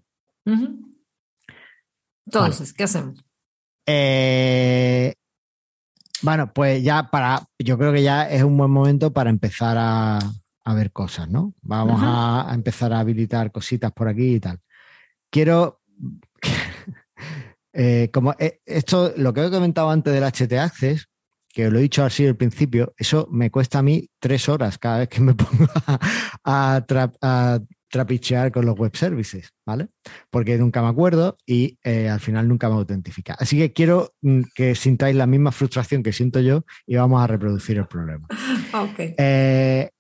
[2.26, 3.24] Entonces, ¿qué hacemos?
[3.86, 5.14] Eh,
[6.22, 10.18] bueno, pues ya para, yo creo que ya es un buen momento para empezar a,
[10.64, 11.54] a ver cosas, ¿no?
[11.62, 14.60] Vamos a empezar a habilitar cositas por aquí y tal.
[15.30, 15.80] Quiero,
[17.72, 21.08] eh, como eh, esto, lo que he comentado antes del HT Access,
[21.52, 24.98] que lo he dicho así al principio, eso me cuesta a mí tres horas cada
[24.98, 25.98] vez que me pongo a,
[26.76, 27.60] a tra- a
[27.92, 29.88] trapichear con los web services, ¿vale?
[30.30, 33.34] porque nunca me acuerdo y eh, al final nunca me autentifica.
[33.36, 37.26] Así que quiero mm, que sintáis la misma frustración que siento yo y vamos a
[37.26, 38.28] reproducir el problema.
[38.72, 39.00] Ok.
[39.18, 39.90] Eh,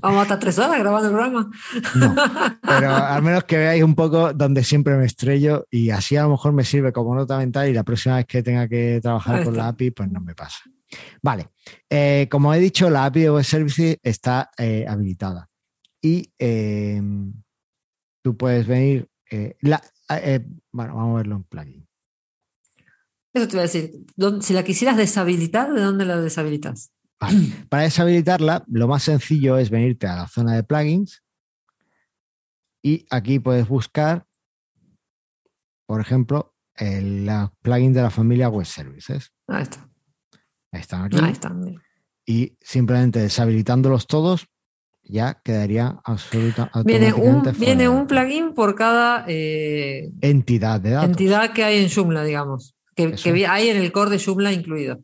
[0.00, 1.50] Vamos hasta tres horas grabando el programa.
[1.96, 2.14] no,
[2.62, 6.30] pero al menos que veáis un poco donde siempre me estrello y así a lo
[6.30, 9.56] mejor me sirve como nota mental y la próxima vez que tenga que trabajar con
[9.56, 10.58] la API, pues no me pasa.
[11.22, 11.48] Vale,
[11.88, 15.48] eh, como he dicho, la API de Web Services está eh, habilitada
[16.02, 17.00] y eh,
[18.22, 19.08] tú puedes venir.
[19.60, 19.82] la-
[20.72, 21.86] bueno, vamos a verlo en plugin.
[23.32, 23.92] Eso te iba a decir.
[24.16, 26.92] ¿Dónde- Si la quisieras deshabilitar, ¿de dónde la deshabilitas?
[27.20, 27.38] Vale.
[27.68, 31.22] Para deshabilitarla, lo más sencillo es venirte a la zona de plugins
[32.82, 34.26] y aquí puedes buscar,
[35.86, 39.32] por ejemplo, el la plugin de la familia Web Services.
[39.46, 39.86] Ahí está.
[40.72, 41.18] Están aquí.
[41.20, 41.50] Ahí está.
[41.50, 41.82] mira.
[42.24, 44.46] Y simplemente deshabilitándolos todos,
[45.02, 51.10] ya quedaría absoluta, Viene un, fuera viene un plugin por cada eh, entidad de datos.
[51.10, 52.76] entidad que hay en Joomla, digamos.
[52.94, 55.02] Que, hay en el core de Joomla incluido.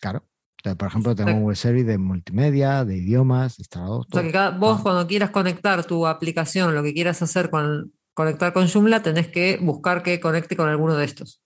[0.00, 0.24] Claro.
[0.64, 4.06] Entonces, por ejemplo, tengo un web service de multimedia, de idiomas, de instalador.
[4.08, 4.82] O sea que cada- vos Ah.
[4.84, 9.58] cuando quieras conectar tu aplicación, lo que quieras hacer con conectar con Joomla, tenés que
[9.60, 11.42] buscar que conecte con alguno de estos.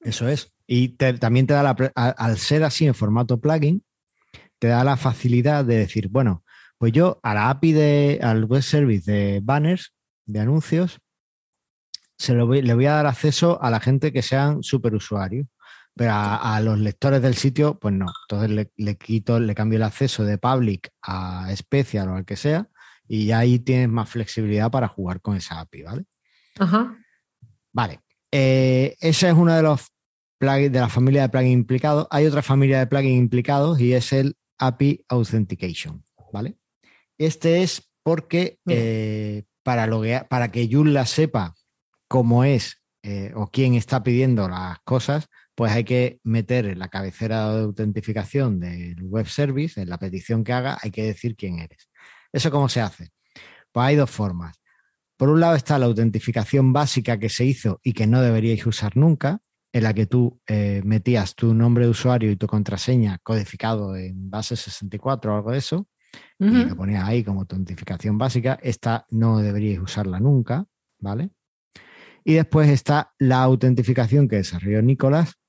[0.00, 0.52] Eso es.
[0.66, 3.82] Y te- también te da la, al ser así en formato plugin,
[4.58, 6.44] te da la facilidad de decir, bueno,
[6.78, 9.92] pues yo a la API de, al web service de banners,
[10.26, 10.98] de anuncios,
[12.18, 15.46] se lo voy- le voy a dar acceso a la gente que sean superusuarios.
[16.00, 18.06] Pero a, a los lectores del sitio, pues no.
[18.24, 22.36] Entonces le, le quito, le cambio el acceso de public a special o al que
[22.36, 22.70] sea,
[23.06, 26.04] y ya ahí tienes más flexibilidad para jugar con esa API, ¿vale?
[26.58, 26.96] Ajá.
[27.74, 28.00] Vale.
[28.32, 29.88] Eh, ese es uno de los
[30.38, 32.06] plugins de la familia de plugins implicados.
[32.10, 36.02] Hay otra familia de plugins implicados y es el API Authentication.
[36.32, 36.56] ¿Vale?
[37.18, 41.54] Este es porque eh, para, loguear- para que Joomla sepa
[42.08, 45.28] cómo es eh, o quién está pidiendo las cosas,
[45.60, 50.42] pues hay que meter en la cabecera de autentificación del web service, en la petición
[50.42, 51.90] que haga, hay que decir quién eres.
[52.32, 53.10] ¿Eso cómo se hace?
[53.70, 54.56] Pues hay dos formas.
[55.18, 58.96] Por un lado está la autentificación básica que se hizo y que no deberíais usar
[58.96, 59.40] nunca,
[59.70, 64.30] en la que tú eh, metías tu nombre de usuario y tu contraseña codificado en
[64.30, 65.88] base 64 o algo de eso,
[66.38, 68.58] y lo ponías ahí como autentificación básica.
[68.62, 70.64] Esta no deberíais usarla nunca,
[71.00, 71.28] ¿vale?
[72.24, 75.39] Y después está la autentificación que desarrolló Nicolás,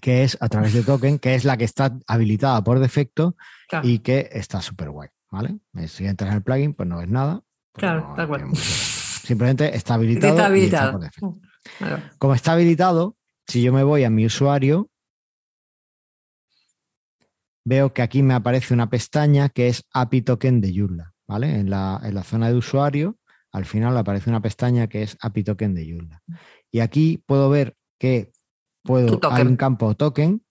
[0.00, 3.36] que es a través de token, que es la que está habilitada por defecto
[3.68, 3.88] Claro.
[3.88, 5.08] y que está súper guay.
[5.30, 5.58] ¿vale?
[5.88, 7.42] Si entras en el plugin, pues no ves nada.
[7.72, 8.56] porque Claro, no tal cual.
[8.56, 10.32] Simplemente está habilitado.
[10.34, 10.92] está habilitado.
[10.92, 11.38] por defecto.
[11.80, 12.10] Ahí va.
[12.18, 13.16] Como está habilitado,
[13.46, 14.88] si yo me voy a mi usuario,
[17.64, 21.58] veo que aquí me aparece una pestaña que es API Token de Joomla, ¿vale?
[21.58, 23.18] En la, en la zona de usuario,
[23.52, 26.22] al final aparece una pestaña que es API Token de Joomla.
[26.70, 28.30] Y aquí puedo ver que
[28.86, 30.42] puedo, hay un campo token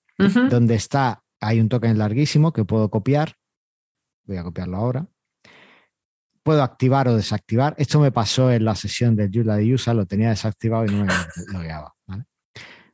[0.49, 3.33] donde está, hay un token larguísimo que puedo copiar.
[4.25, 5.07] Voy a copiarlo ahora.
[6.43, 7.73] Puedo activar o desactivar.
[7.77, 11.05] Esto me pasó en la sesión del Joomla de Usa, lo tenía desactivado y no
[11.05, 11.13] me
[11.53, 11.93] logueaba.
[12.07, 12.25] ¿vale?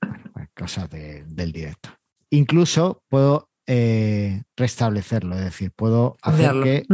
[0.01, 1.89] Bueno, pues cosas de- del directo.
[2.29, 6.85] Incluso puedo eh, restablecerlo, es decir, puedo hacer que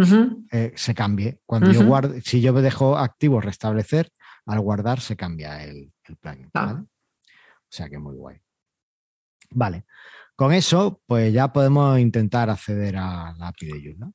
[0.52, 1.40] eh, se cambie.
[1.46, 4.10] Cuando yo guardo, si yo me dejo activo restablecer,
[4.46, 6.50] al guardar se cambia el, el plugin.
[6.54, 6.66] Ah.
[6.66, 6.86] ¿vale?
[7.70, 8.38] O sea que muy guay.
[9.52, 9.86] Vale.
[10.36, 14.12] Con eso, pues ya podemos intentar acceder a la API de Joomla,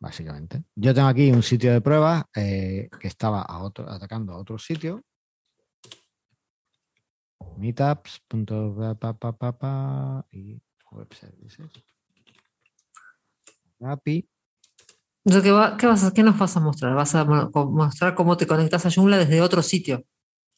[0.00, 0.64] básicamente.
[0.74, 4.58] Yo tengo aquí un sitio de pruebas eh, que estaba a otro, atacando a otro
[4.58, 5.02] sitio.
[9.00, 11.66] Meetups.pa y web services.
[13.80, 14.28] API.
[15.24, 16.94] ¿qué, va- qué vas qué nos vas a mostrar?
[16.94, 20.04] ¿Vas a mostrar cómo te conectas a Joomla desde otro sitio?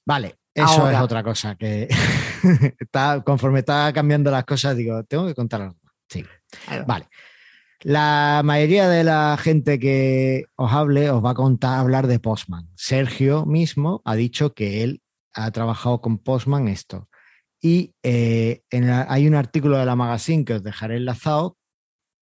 [0.07, 0.99] Vale, eso Ahora.
[0.99, 1.89] es otra cosa que
[2.79, 5.77] está, conforme está cambiando las cosas, digo, tengo que contar algo.
[6.09, 6.25] Sí,
[6.87, 7.09] vale.
[7.81, 12.69] La mayoría de la gente que os hable os va a contar hablar de Postman.
[12.77, 15.03] Sergio mismo ha dicho que él
[15.35, 17.09] ha trabajado con Postman esto.
[17.61, 21.57] Y eh, en la- hay un artículo de la magazine que os dejaré enlazado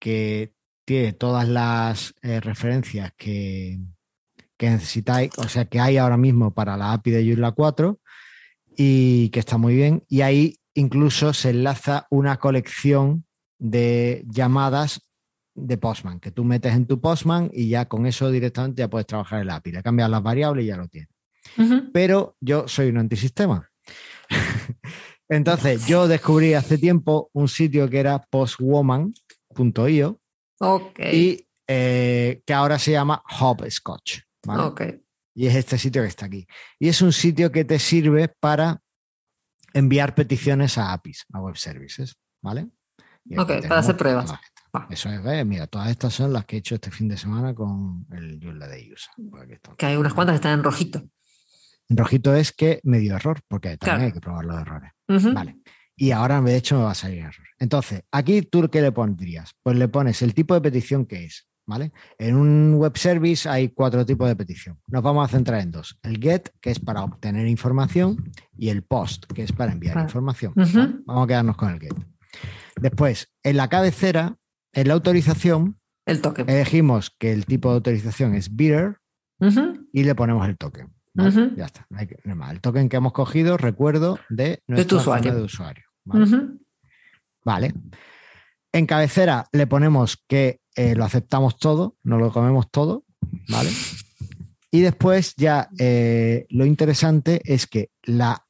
[0.00, 0.52] que
[0.84, 3.78] tiene todas las eh, referencias que,
[4.62, 7.98] que necesitáis, o sea, que hay ahora mismo para la API de Joomla 4
[8.76, 10.04] y que está muy bien.
[10.08, 13.24] Y ahí incluso se enlaza una colección
[13.58, 15.00] de llamadas
[15.56, 19.08] de Postman, que tú metes en tu Postman y ya con eso directamente ya puedes
[19.08, 19.72] trabajar el API.
[19.72, 21.10] Le cambias las variables y ya lo tienes.
[21.92, 23.68] Pero yo soy un antisistema.
[25.28, 30.20] Entonces, yo descubrí hace tiempo un sitio que era postwoman.io
[31.12, 34.20] y eh, que ahora se llama Hopscotch.
[34.46, 35.02] ¿Vale?
[35.34, 36.46] Y es este sitio que está aquí.
[36.78, 38.80] Y es un sitio que te sirve para
[39.72, 42.68] enviar peticiones a APIs, a web services, ¿vale?
[43.38, 44.32] Ok, para hacer pruebas.
[44.90, 45.44] Eso es, ¿ves?
[45.46, 48.68] mira, todas estas son las que he hecho este fin de semana con el Joomla
[48.68, 49.10] de USA.
[49.76, 51.02] Que hay unas cuantas que están en rojito.
[51.88, 54.04] En rojito es que me dio error, porque también Claro.
[54.04, 54.92] hay que probar los errores.
[55.34, 55.58] Vale.
[55.94, 57.46] Y ahora, de hecho, me va a salir error.
[57.58, 59.52] Entonces, aquí tú, ¿qué le pondrías?
[59.62, 61.92] Pues le pones el tipo de petición que es, ¿vale?
[62.18, 64.78] En un web service hay cuatro tipos de petición.
[64.88, 65.98] Nos vamos a centrar en dos.
[66.02, 70.52] El get, que es para obtener información, y el post, que es para enviar información.
[71.06, 71.94] Vamos a quedarnos con el get.
[72.80, 74.36] Después, en la cabecera,
[74.72, 78.98] en la autorización, El elegimos que el tipo de autorización es bitter
[79.38, 79.86] Ujú.
[79.92, 80.92] y le ponemos el token.
[81.56, 81.86] Ya está.
[81.90, 82.52] no hay que- no hay más.
[82.52, 85.34] El token que hemos cogido, recuerdo, de nuestro usuario.
[85.34, 85.84] de usuario.
[86.04, 86.24] ¿vale?
[86.24, 86.58] Ujú.
[87.44, 87.74] Vale.
[88.72, 93.04] En cabecera le ponemos que eh, lo aceptamos todo, nos lo comemos todo,
[93.48, 93.70] ¿vale?
[94.70, 98.46] Y después ya eh, lo interesante es que la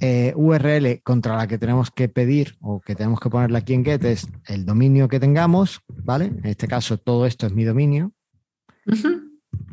[0.00, 3.84] eh, URL contra la que tenemos que pedir o que tenemos que ponerle aquí en
[3.84, 6.26] get es el dominio que tengamos, ¿vale?
[6.26, 8.12] En este caso todo esto es mi dominio.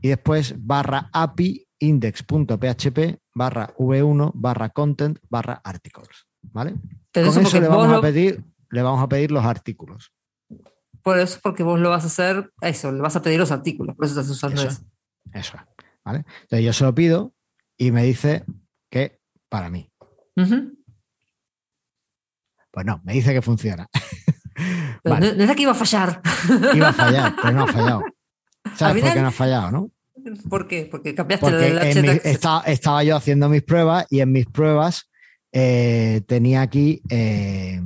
[0.02, 6.76] Y después barra API index.php barra v1 barra content barra articles, ¿vale?
[7.14, 10.14] Con eso le vamos, a pedir, le vamos a pedir los artículos.
[11.04, 13.96] Por eso porque vos lo vas a hacer, eso, le vas a pedir los artículos,
[13.96, 14.70] por eso estás usando Eso.
[14.70, 14.84] eso.
[15.34, 15.64] Eso es,
[16.04, 16.26] ¿vale?
[16.44, 17.34] Entonces yo se lo pido
[17.78, 18.46] y me dice
[18.90, 19.92] que para mí.
[22.72, 23.88] Pues no, me dice que funciona.
[25.04, 26.22] Vale, no, no era que iba a fallar.
[26.74, 28.04] iba a fallar, pero no ha fallado.
[28.76, 29.92] ¿Sabes por qué no ha fallado, no?
[30.50, 30.88] ¿Por qué?
[30.90, 32.22] Porque cambiaste lo Porque HTML.
[32.24, 35.10] estaba, estaba yo haciendo mis pruebas y en mis pruebas
[35.52, 37.82] eh, tenía aquí eh,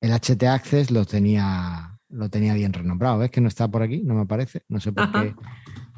[0.00, 3.18] el HT Access lo tenía, lo tenía bien renombrado.
[3.18, 4.02] ¿Ves que no está por aquí?
[4.04, 4.62] No me aparece.
[4.68, 5.22] No sé por Ajá.
[5.22, 5.34] qué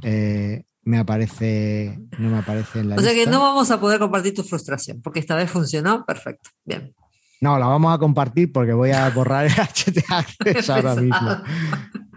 [0.03, 3.99] eh, me aparece, no me aparece en la O sea que no vamos a poder
[3.99, 6.51] compartir tu frustración, porque esta vez funcionó perfecto.
[6.65, 6.95] Bien.
[7.41, 11.43] No, la vamos a compartir porque voy a borrar el HT ahora mismo.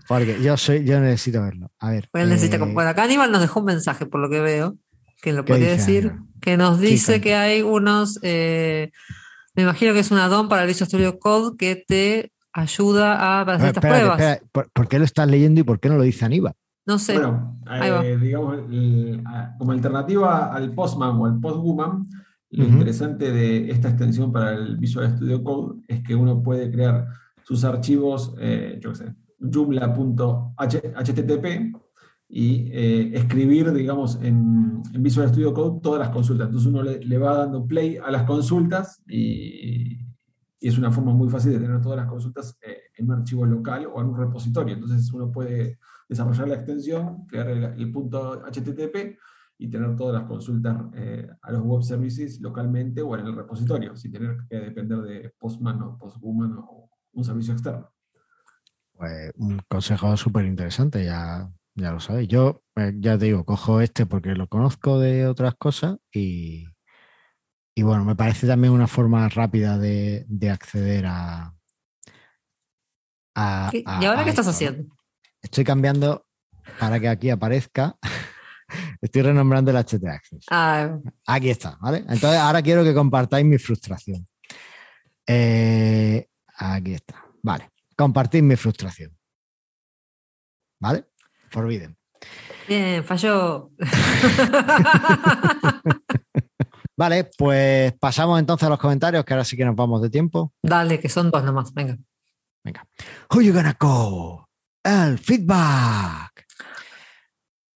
[0.08, 1.72] Porque yo soy, yo necesito verlo.
[1.80, 2.10] A ver.
[2.14, 4.76] Necesita eh, bueno, acá Aníbal nos dejó un mensaje, por lo que veo,
[5.22, 8.91] que lo ¿Qué podría decir, que nos dice que hay unos, eh,
[9.56, 13.41] me imagino que es un add-on para el Visual Studio Code que te ayuda a
[13.41, 14.20] hacer estas espérate, pruebas.
[14.20, 16.53] espérate, ¿por, por qué lo estás leyendo y por qué no lo dice Aníbal?
[16.86, 17.14] No sé.
[17.14, 19.24] Bueno, eh, digamos, el-
[19.58, 22.05] como alternativa al Postman o al Postwoman,
[22.51, 22.74] lo Ujú.
[22.74, 27.08] interesante de esta extensión para el Visual Studio Code es que uno puede crear
[27.43, 29.14] sus archivos, eh, yo qué sé,
[30.58, 31.76] joomla.http
[32.30, 36.47] y eh, escribir, digamos, en, en, Visual Studio Code todas las consultas.
[36.47, 39.97] Entonces uno le, le, va dando play a las consultas y,
[40.60, 43.45] y, es una forma muy fácil de tener todas las consultas eh, en un archivo
[43.45, 44.76] local o en un repositorio.
[44.76, 45.80] Entonces uno puede
[46.10, 49.18] desarrollar la extensión, crear el, el punto HTTP
[49.60, 53.95] y tener todas las consultas eh, a los web services localmente o en el repositorio,
[53.95, 57.91] sin tener que depender de Postman o Postwoman o un servicio externo.
[58.93, 62.28] Pues un consejo súper interesante, ya, ya lo sabéis.
[62.28, 66.66] Yo eh, ya te digo, cojo este porque lo conozco de otras cosas y,
[67.78, 71.54] y bueno, me parece también una forma rápida de, de acceder a,
[73.36, 74.96] a, ¿Y ahora a qué estás haciendo?
[75.44, 76.26] Estoy cambiando
[76.80, 77.96] para que aquí aparezca.
[79.00, 80.46] Estoy renombrando el HT Access.
[80.50, 80.98] Ah,
[81.28, 82.00] Aquí está, ¿vale?
[82.00, 84.28] Entonces ahora quiero que compartáis mi frustración.
[85.28, 87.70] Eh, aquí está, vale.
[87.96, 89.16] Compartir mi frustración.
[90.80, 91.06] ¿Vale?
[91.52, 91.96] Forbidden.
[92.68, 93.70] bien, falló.
[96.98, 100.54] Vale, pues pasamos entonces a los comentarios, que ahora sí que nos vamos de tiempo.
[100.64, 101.95] Dale, que son dos nomás, venga.
[102.64, 102.86] Venga.
[103.32, 104.45] Who you gonna call?
[104.84, 106.45] El feedback.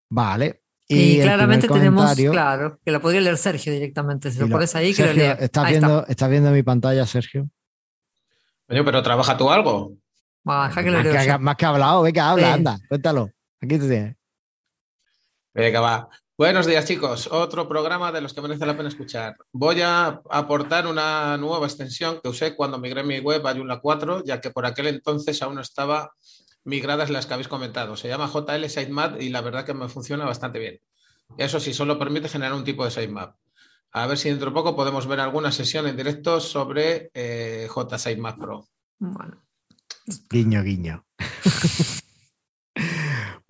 [0.10, 0.64] Vale.
[0.88, 4.30] Y, claramente tenemos, claro, que lo podría leer Sergio directamente.
[4.32, 5.34] Si lo lo- pones ahí, que lo Sergio, lea.
[5.36, 7.48] ¿estás Ahí viendo, ¿estás viendo mi pantalla, Sergio?
[8.68, 9.94] Oye, pero trabaja tú algo.
[10.44, 12.54] Deja que lo más, leo que, más que hablado, venga, habla, Sí.
[12.54, 13.30] anda, cuéntalo.
[13.62, 14.16] Aquí te tienes.
[15.54, 16.10] Venga, va.
[16.42, 17.30] Buenos días, chicos.
[17.32, 19.38] Otro programa de los que merece la pena escuchar.
[19.52, 24.24] Voy a aportar una nueva extensión que usé cuando migré mi web a Joomla 4,
[24.26, 26.16] ya que por aquel entonces aún no estaba
[26.64, 27.96] migradas las que habéis comentado.
[27.96, 30.80] Se llama JL Sitemap y la verdad que me funciona bastante bien.
[31.38, 33.36] Eso sí, solo permite generar un tipo de sitemap.
[33.92, 38.40] A ver si dentro de poco podemos ver alguna sesión en directo sobre eh, JSitemap
[38.40, 38.68] Pro.
[38.98, 39.44] Bueno,
[40.28, 41.06] Guiño, guiño.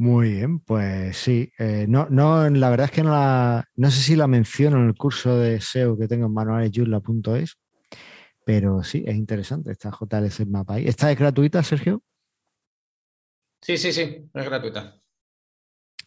[0.01, 1.53] Muy bien, pues sí.
[1.59, 4.87] eh, no, no, la verdad es que no la, no sé si la menciono en
[4.87, 7.59] el curso de SEO que tengo en manualesyurla.es,
[8.43, 10.87] pero sí, es interesante esta JLC Map ahí.
[10.87, 12.01] ¿Esta es gratuita, Sergio?
[13.61, 14.99] Sí, sí, sí, es gratuita.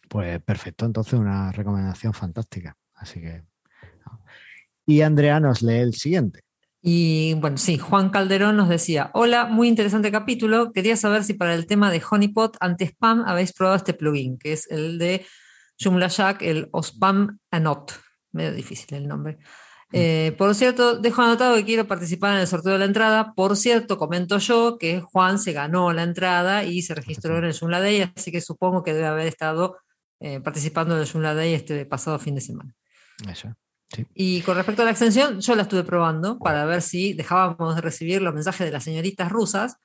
[0.09, 2.75] Pues perfecto, entonces una recomendación fantástica.
[2.95, 3.45] Así que.
[4.85, 6.41] Y Andrea nos lee el siguiente.
[6.87, 10.71] Y bueno, sí, Juan Calderón nos decía, hola, muy interesante capítulo.
[10.71, 14.69] Quería saber si para el tema de Honeypot anti-spam habéis probado este plugin, que es
[14.69, 15.25] el de
[15.79, 17.99] Joomla Jack, el OSPAM Anot.
[18.33, 19.39] Medio difícil el nombre.
[19.93, 23.33] Eh, por cierto, dejo anotado que quiero participar en el sorteo de la entrada.
[23.33, 27.57] Por cierto, comento yo que Juan se ganó la entrada y se registró en el
[27.57, 29.77] Joomla Day, así que supongo que debe haber estado
[30.19, 32.75] eh, participando en el Joomla Day este pasado fin de semana.
[33.27, 33.55] Eso.
[34.13, 37.81] Y con respecto a la extensión, yo la estuve probando para ver si dejábamos de
[37.81, 39.77] recibir los mensajes de las señoritas rusas.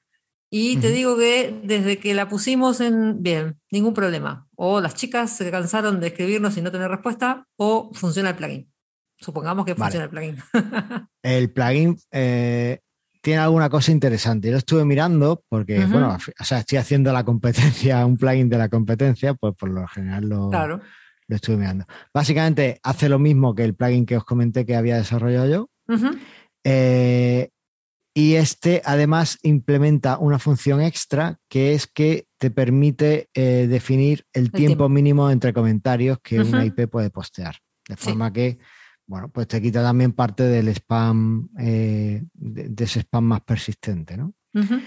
[0.53, 0.96] Y te Ujú.
[0.96, 4.48] digo que desde que la pusimos en bien, ningún problema.
[4.57, 8.72] O las chicas se cansaron de escribirnos y no tener respuesta, o funciona el plugin.
[9.20, 9.82] Supongamos que Vale.
[9.92, 10.36] funciona el plugin.
[11.22, 12.80] El plugin eh,
[13.20, 14.48] tiene alguna cosa interesante.
[14.48, 15.92] Yo lo estuve mirando porque, Ujú.
[15.92, 19.86] bueno, o sea, estoy haciendo la competencia, un plugin de la competencia, pues por lo
[19.86, 20.80] general lo, claro.
[21.31, 21.87] Lo estuve mirando.
[22.12, 25.70] Básicamente hace lo mismo que el plugin que os comenté que había desarrollado yo.
[26.64, 27.49] Eh,
[28.14, 34.51] y este además implementa una función extra que es que te permite eh, definir el,
[34.51, 34.89] tiempo, tiempo.
[34.89, 36.66] mínimo entre comentarios que una Ujú.
[36.66, 37.57] IP puede postear.
[37.89, 38.03] De Sí.
[38.11, 38.59] forma que,
[39.07, 44.16] bueno, pues te quita también parte del spam, eh, de, de ese spam más persistente,
[44.16, 44.35] ¿no?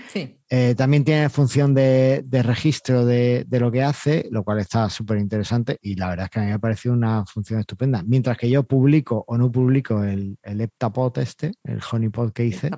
[0.09, 0.39] Sí.
[0.49, 4.89] Eh, también tiene función de, de registro de, de lo que hace, lo cual está
[4.89, 8.03] súper interesante y la verdad es que a mí me ha parecido una función estupenda.
[8.05, 12.71] Mientras que yo publico o no publico el, el heptapod este, el honeypot que hice,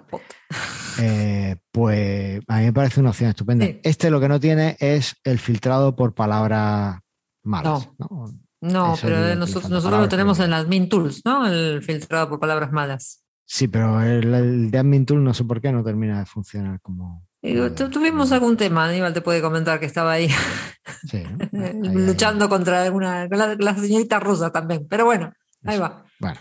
[1.01, 3.65] eh, pues a mí me parece una opción estupenda.
[3.65, 3.79] Sí.
[3.83, 6.99] Este lo que no tiene es el filtrado por palabras
[7.43, 7.89] malas.
[7.97, 8.31] ¿no?
[8.61, 11.45] No, pero nosotros, nosotros lo tenemos en las Min Tools, ¿no?
[11.45, 13.24] El filtrado por palabras malas.
[13.45, 16.81] Sí, pero el, el de Admin Tool no sé por qué no termina de funcionar
[16.81, 17.25] como.
[17.91, 20.27] Tuvimos algún tema, Aníbal te puede comentar que estaba ahí
[21.09, 21.63] Sí, ¿no?
[21.63, 24.87] Ahí, ahí, luchando contra alguna, con la, la señorita rusa también.
[24.89, 25.31] Pero bueno,
[25.63, 25.83] ahí Eso.
[25.83, 26.05] va.
[26.19, 26.39] Bueno,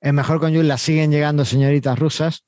[0.00, 2.46] es mejor con Joomla siguen llegando señoritas rusas,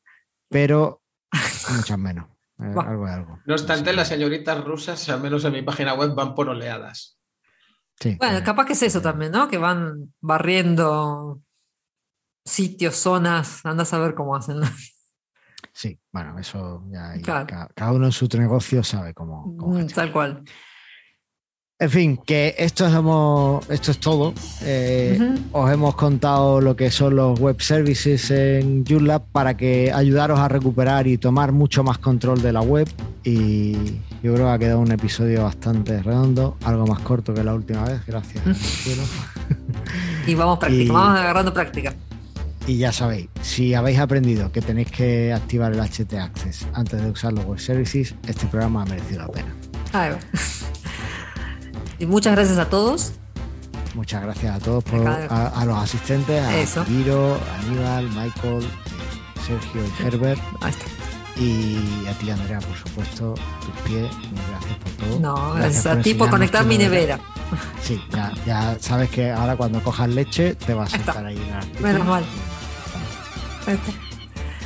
[0.48, 1.02] pero
[1.76, 2.26] muchas menos.
[2.58, 3.38] Eh, algo de algo.
[3.44, 3.96] No obstante, Sí.
[3.96, 7.18] las señoritas rusas, al menos en mi página web, van por oleadas.
[7.98, 9.48] Sí, Bueno, eh, capaz que es eso eh, también, ¿no?
[9.48, 11.42] Que van barriendo
[12.44, 14.56] sitios, zonas, andas a ver cómo hacen.
[15.72, 17.46] Sí, bueno, eso ya ahí Claro.
[17.46, 19.56] ca- cada, uno en su negocio sabe cómo.
[19.56, 19.86] cómo Mm.
[19.86, 20.42] Tal cual.
[21.78, 22.92] En fin, que esto es,
[23.70, 24.34] esto es todo.
[24.62, 25.18] Eh.
[25.52, 30.48] Os hemos contado lo que son los web services en Joomla para que ayudaros a
[30.48, 32.88] recuperar y tomar mucho más control de la web
[33.24, 33.72] y,
[34.22, 37.84] Yo creo que ha quedado un episodio bastante redondo, algo más corto que la última
[37.84, 39.02] vez, gracias cielo.
[40.26, 41.94] Y vamos práctica, Y- vamos agarrando práctica.
[42.70, 47.10] Y ya sabéis, si habéis aprendido que tenéis que activar el HT Access antes de
[47.10, 49.52] usar los web services, este programa ha merecido la pena.
[51.98, 53.14] Y muchas gracias a todos.
[53.96, 56.84] Muchas gracias a todos, por, a, a los asistentes, a Eso.
[56.84, 58.64] Giro, Aníbal, Michael,
[59.44, 60.84] Sergio y Herbert, Ahí está.
[61.42, 64.08] y a ti Andrea, por supuesto, tus pies,
[64.48, 65.18] gracias por todo.
[65.18, 67.18] No, gracias a ti por conectar mi nevera.
[67.82, 71.52] Sí, ya, ya sabes que ahora cuando cojas leche te vas a sentar ahí en
[71.52, 71.88] artículo.
[71.88, 72.24] Menos mal.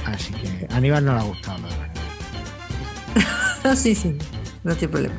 [0.07, 1.68] Así que a Aníbal no le ha gustado, la
[3.64, 3.76] verdad.
[3.76, 4.16] Sí, sí,
[4.62, 5.14] no tiene problema.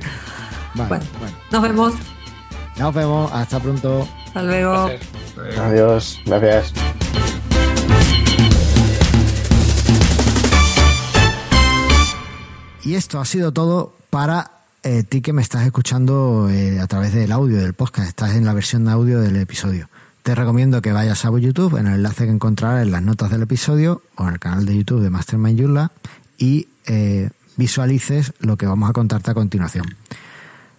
[0.75, 1.05] Vale, Bueno.
[1.19, 1.35] bueno.
[1.51, 1.93] Nos vemos.
[2.77, 4.07] Nos vemos, hasta pronto.
[4.27, 4.89] Hasta luego.
[5.57, 6.73] Adiós, gracias.
[12.83, 14.51] Y esto ha sido todo para
[14.83, 18.07] eh, ti que me estás escuchando eh, a través del audio del podcast.
[18.07, 19.89] Estás en la versión de audio del episodio.
[20.25, 23.43] Te recomiendo que vayas a YouTube en el enlace que encontrarás en las notas del
[23.43, 25.91] episodio o en el canal de YouTube de Mastermind Yula
[26.39, 29.85] y eh, visualices lo que vamos a contarte a continuación.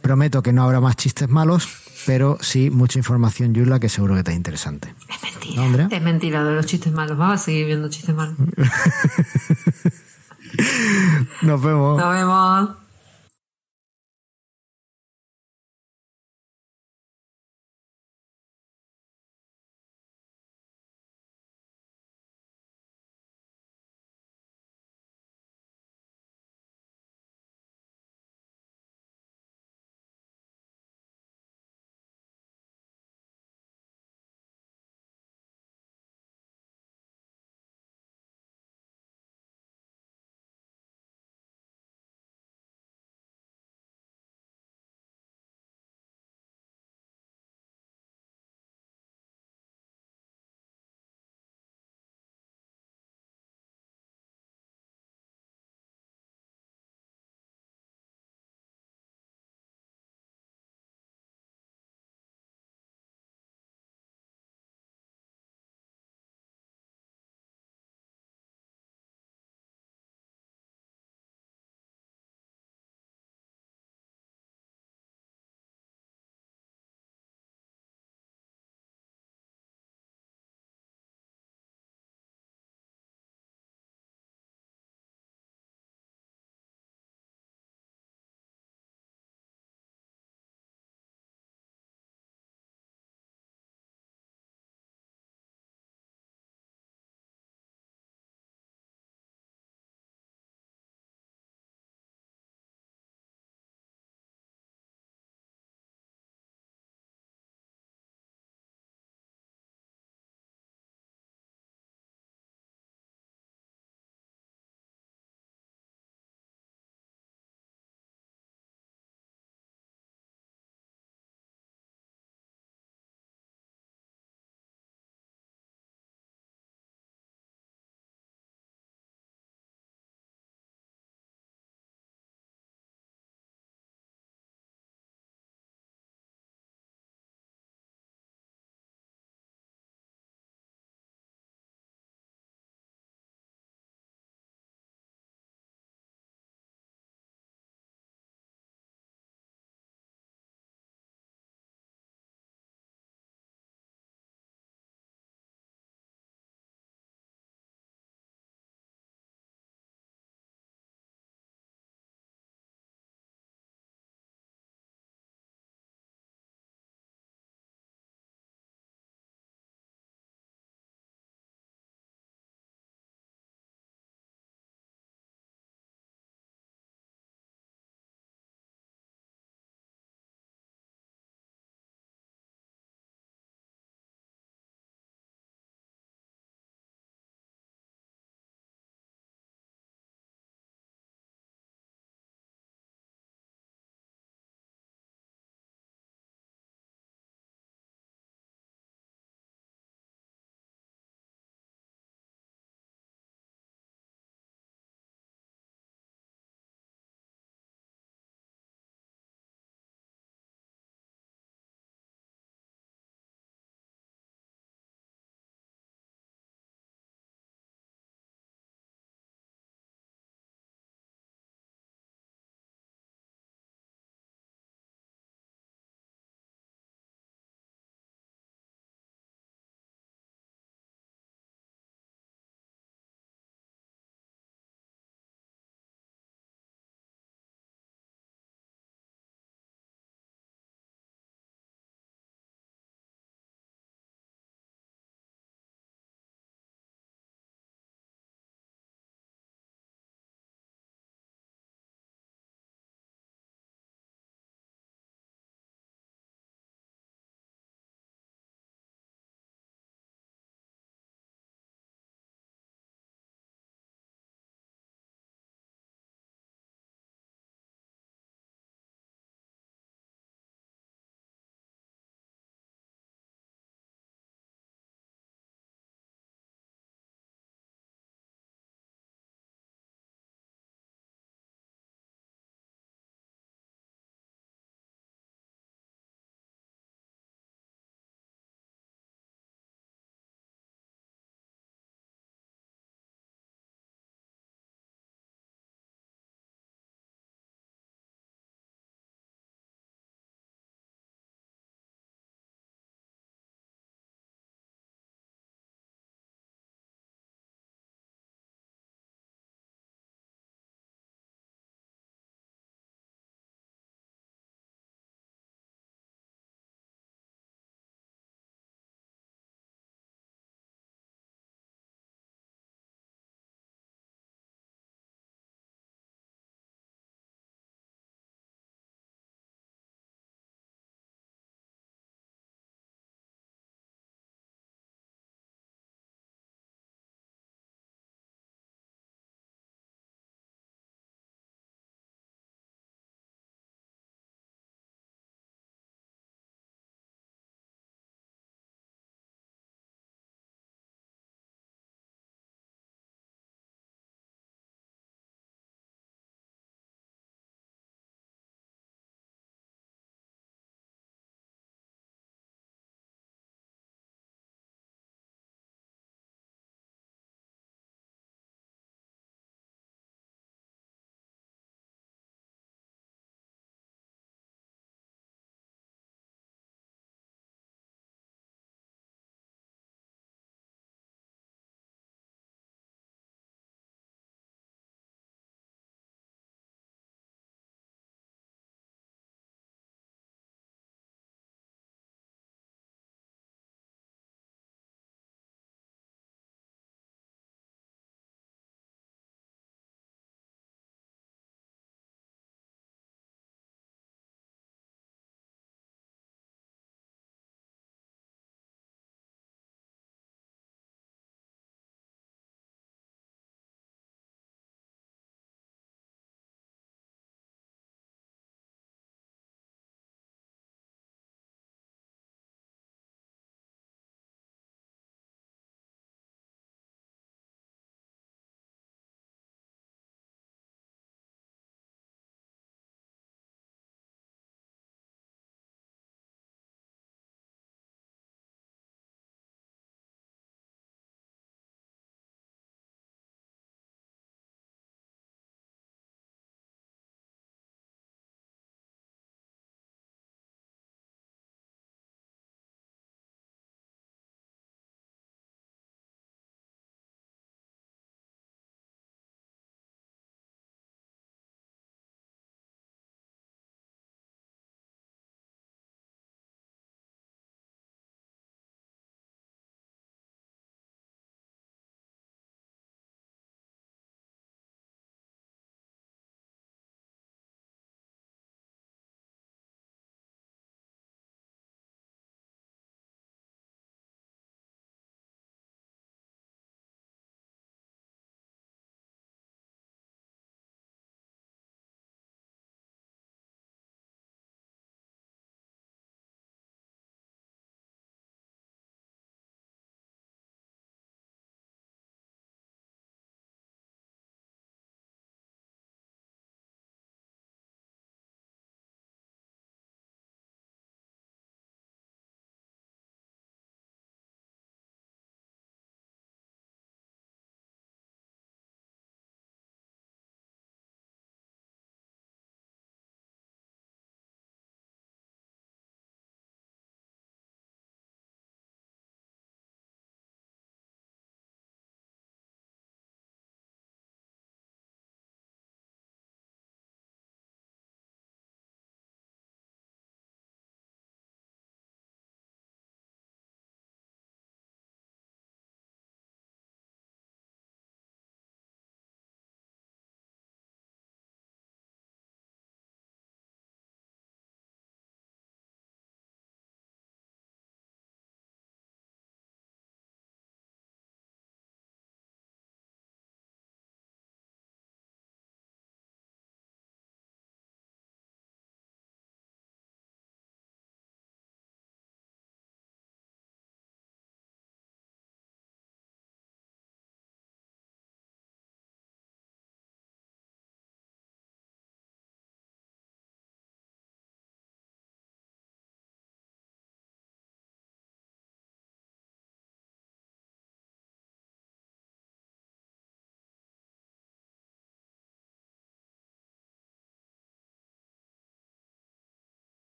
[0.00, 1.68] Prometo que no habrá más chistes malos,
[2.04, 4.92] pero sí mucha información Yula que seguro que te es interesante.
[5.08, 5.86] Es mentira.
[5.88, 7.16] Es mentira de los chistes malos.
[7.16, 8.34] Vamos a seguir viendo chistes malos.
[11.42, 11.96] Nos vemos.
[11.96, 12.70] Nos vemos.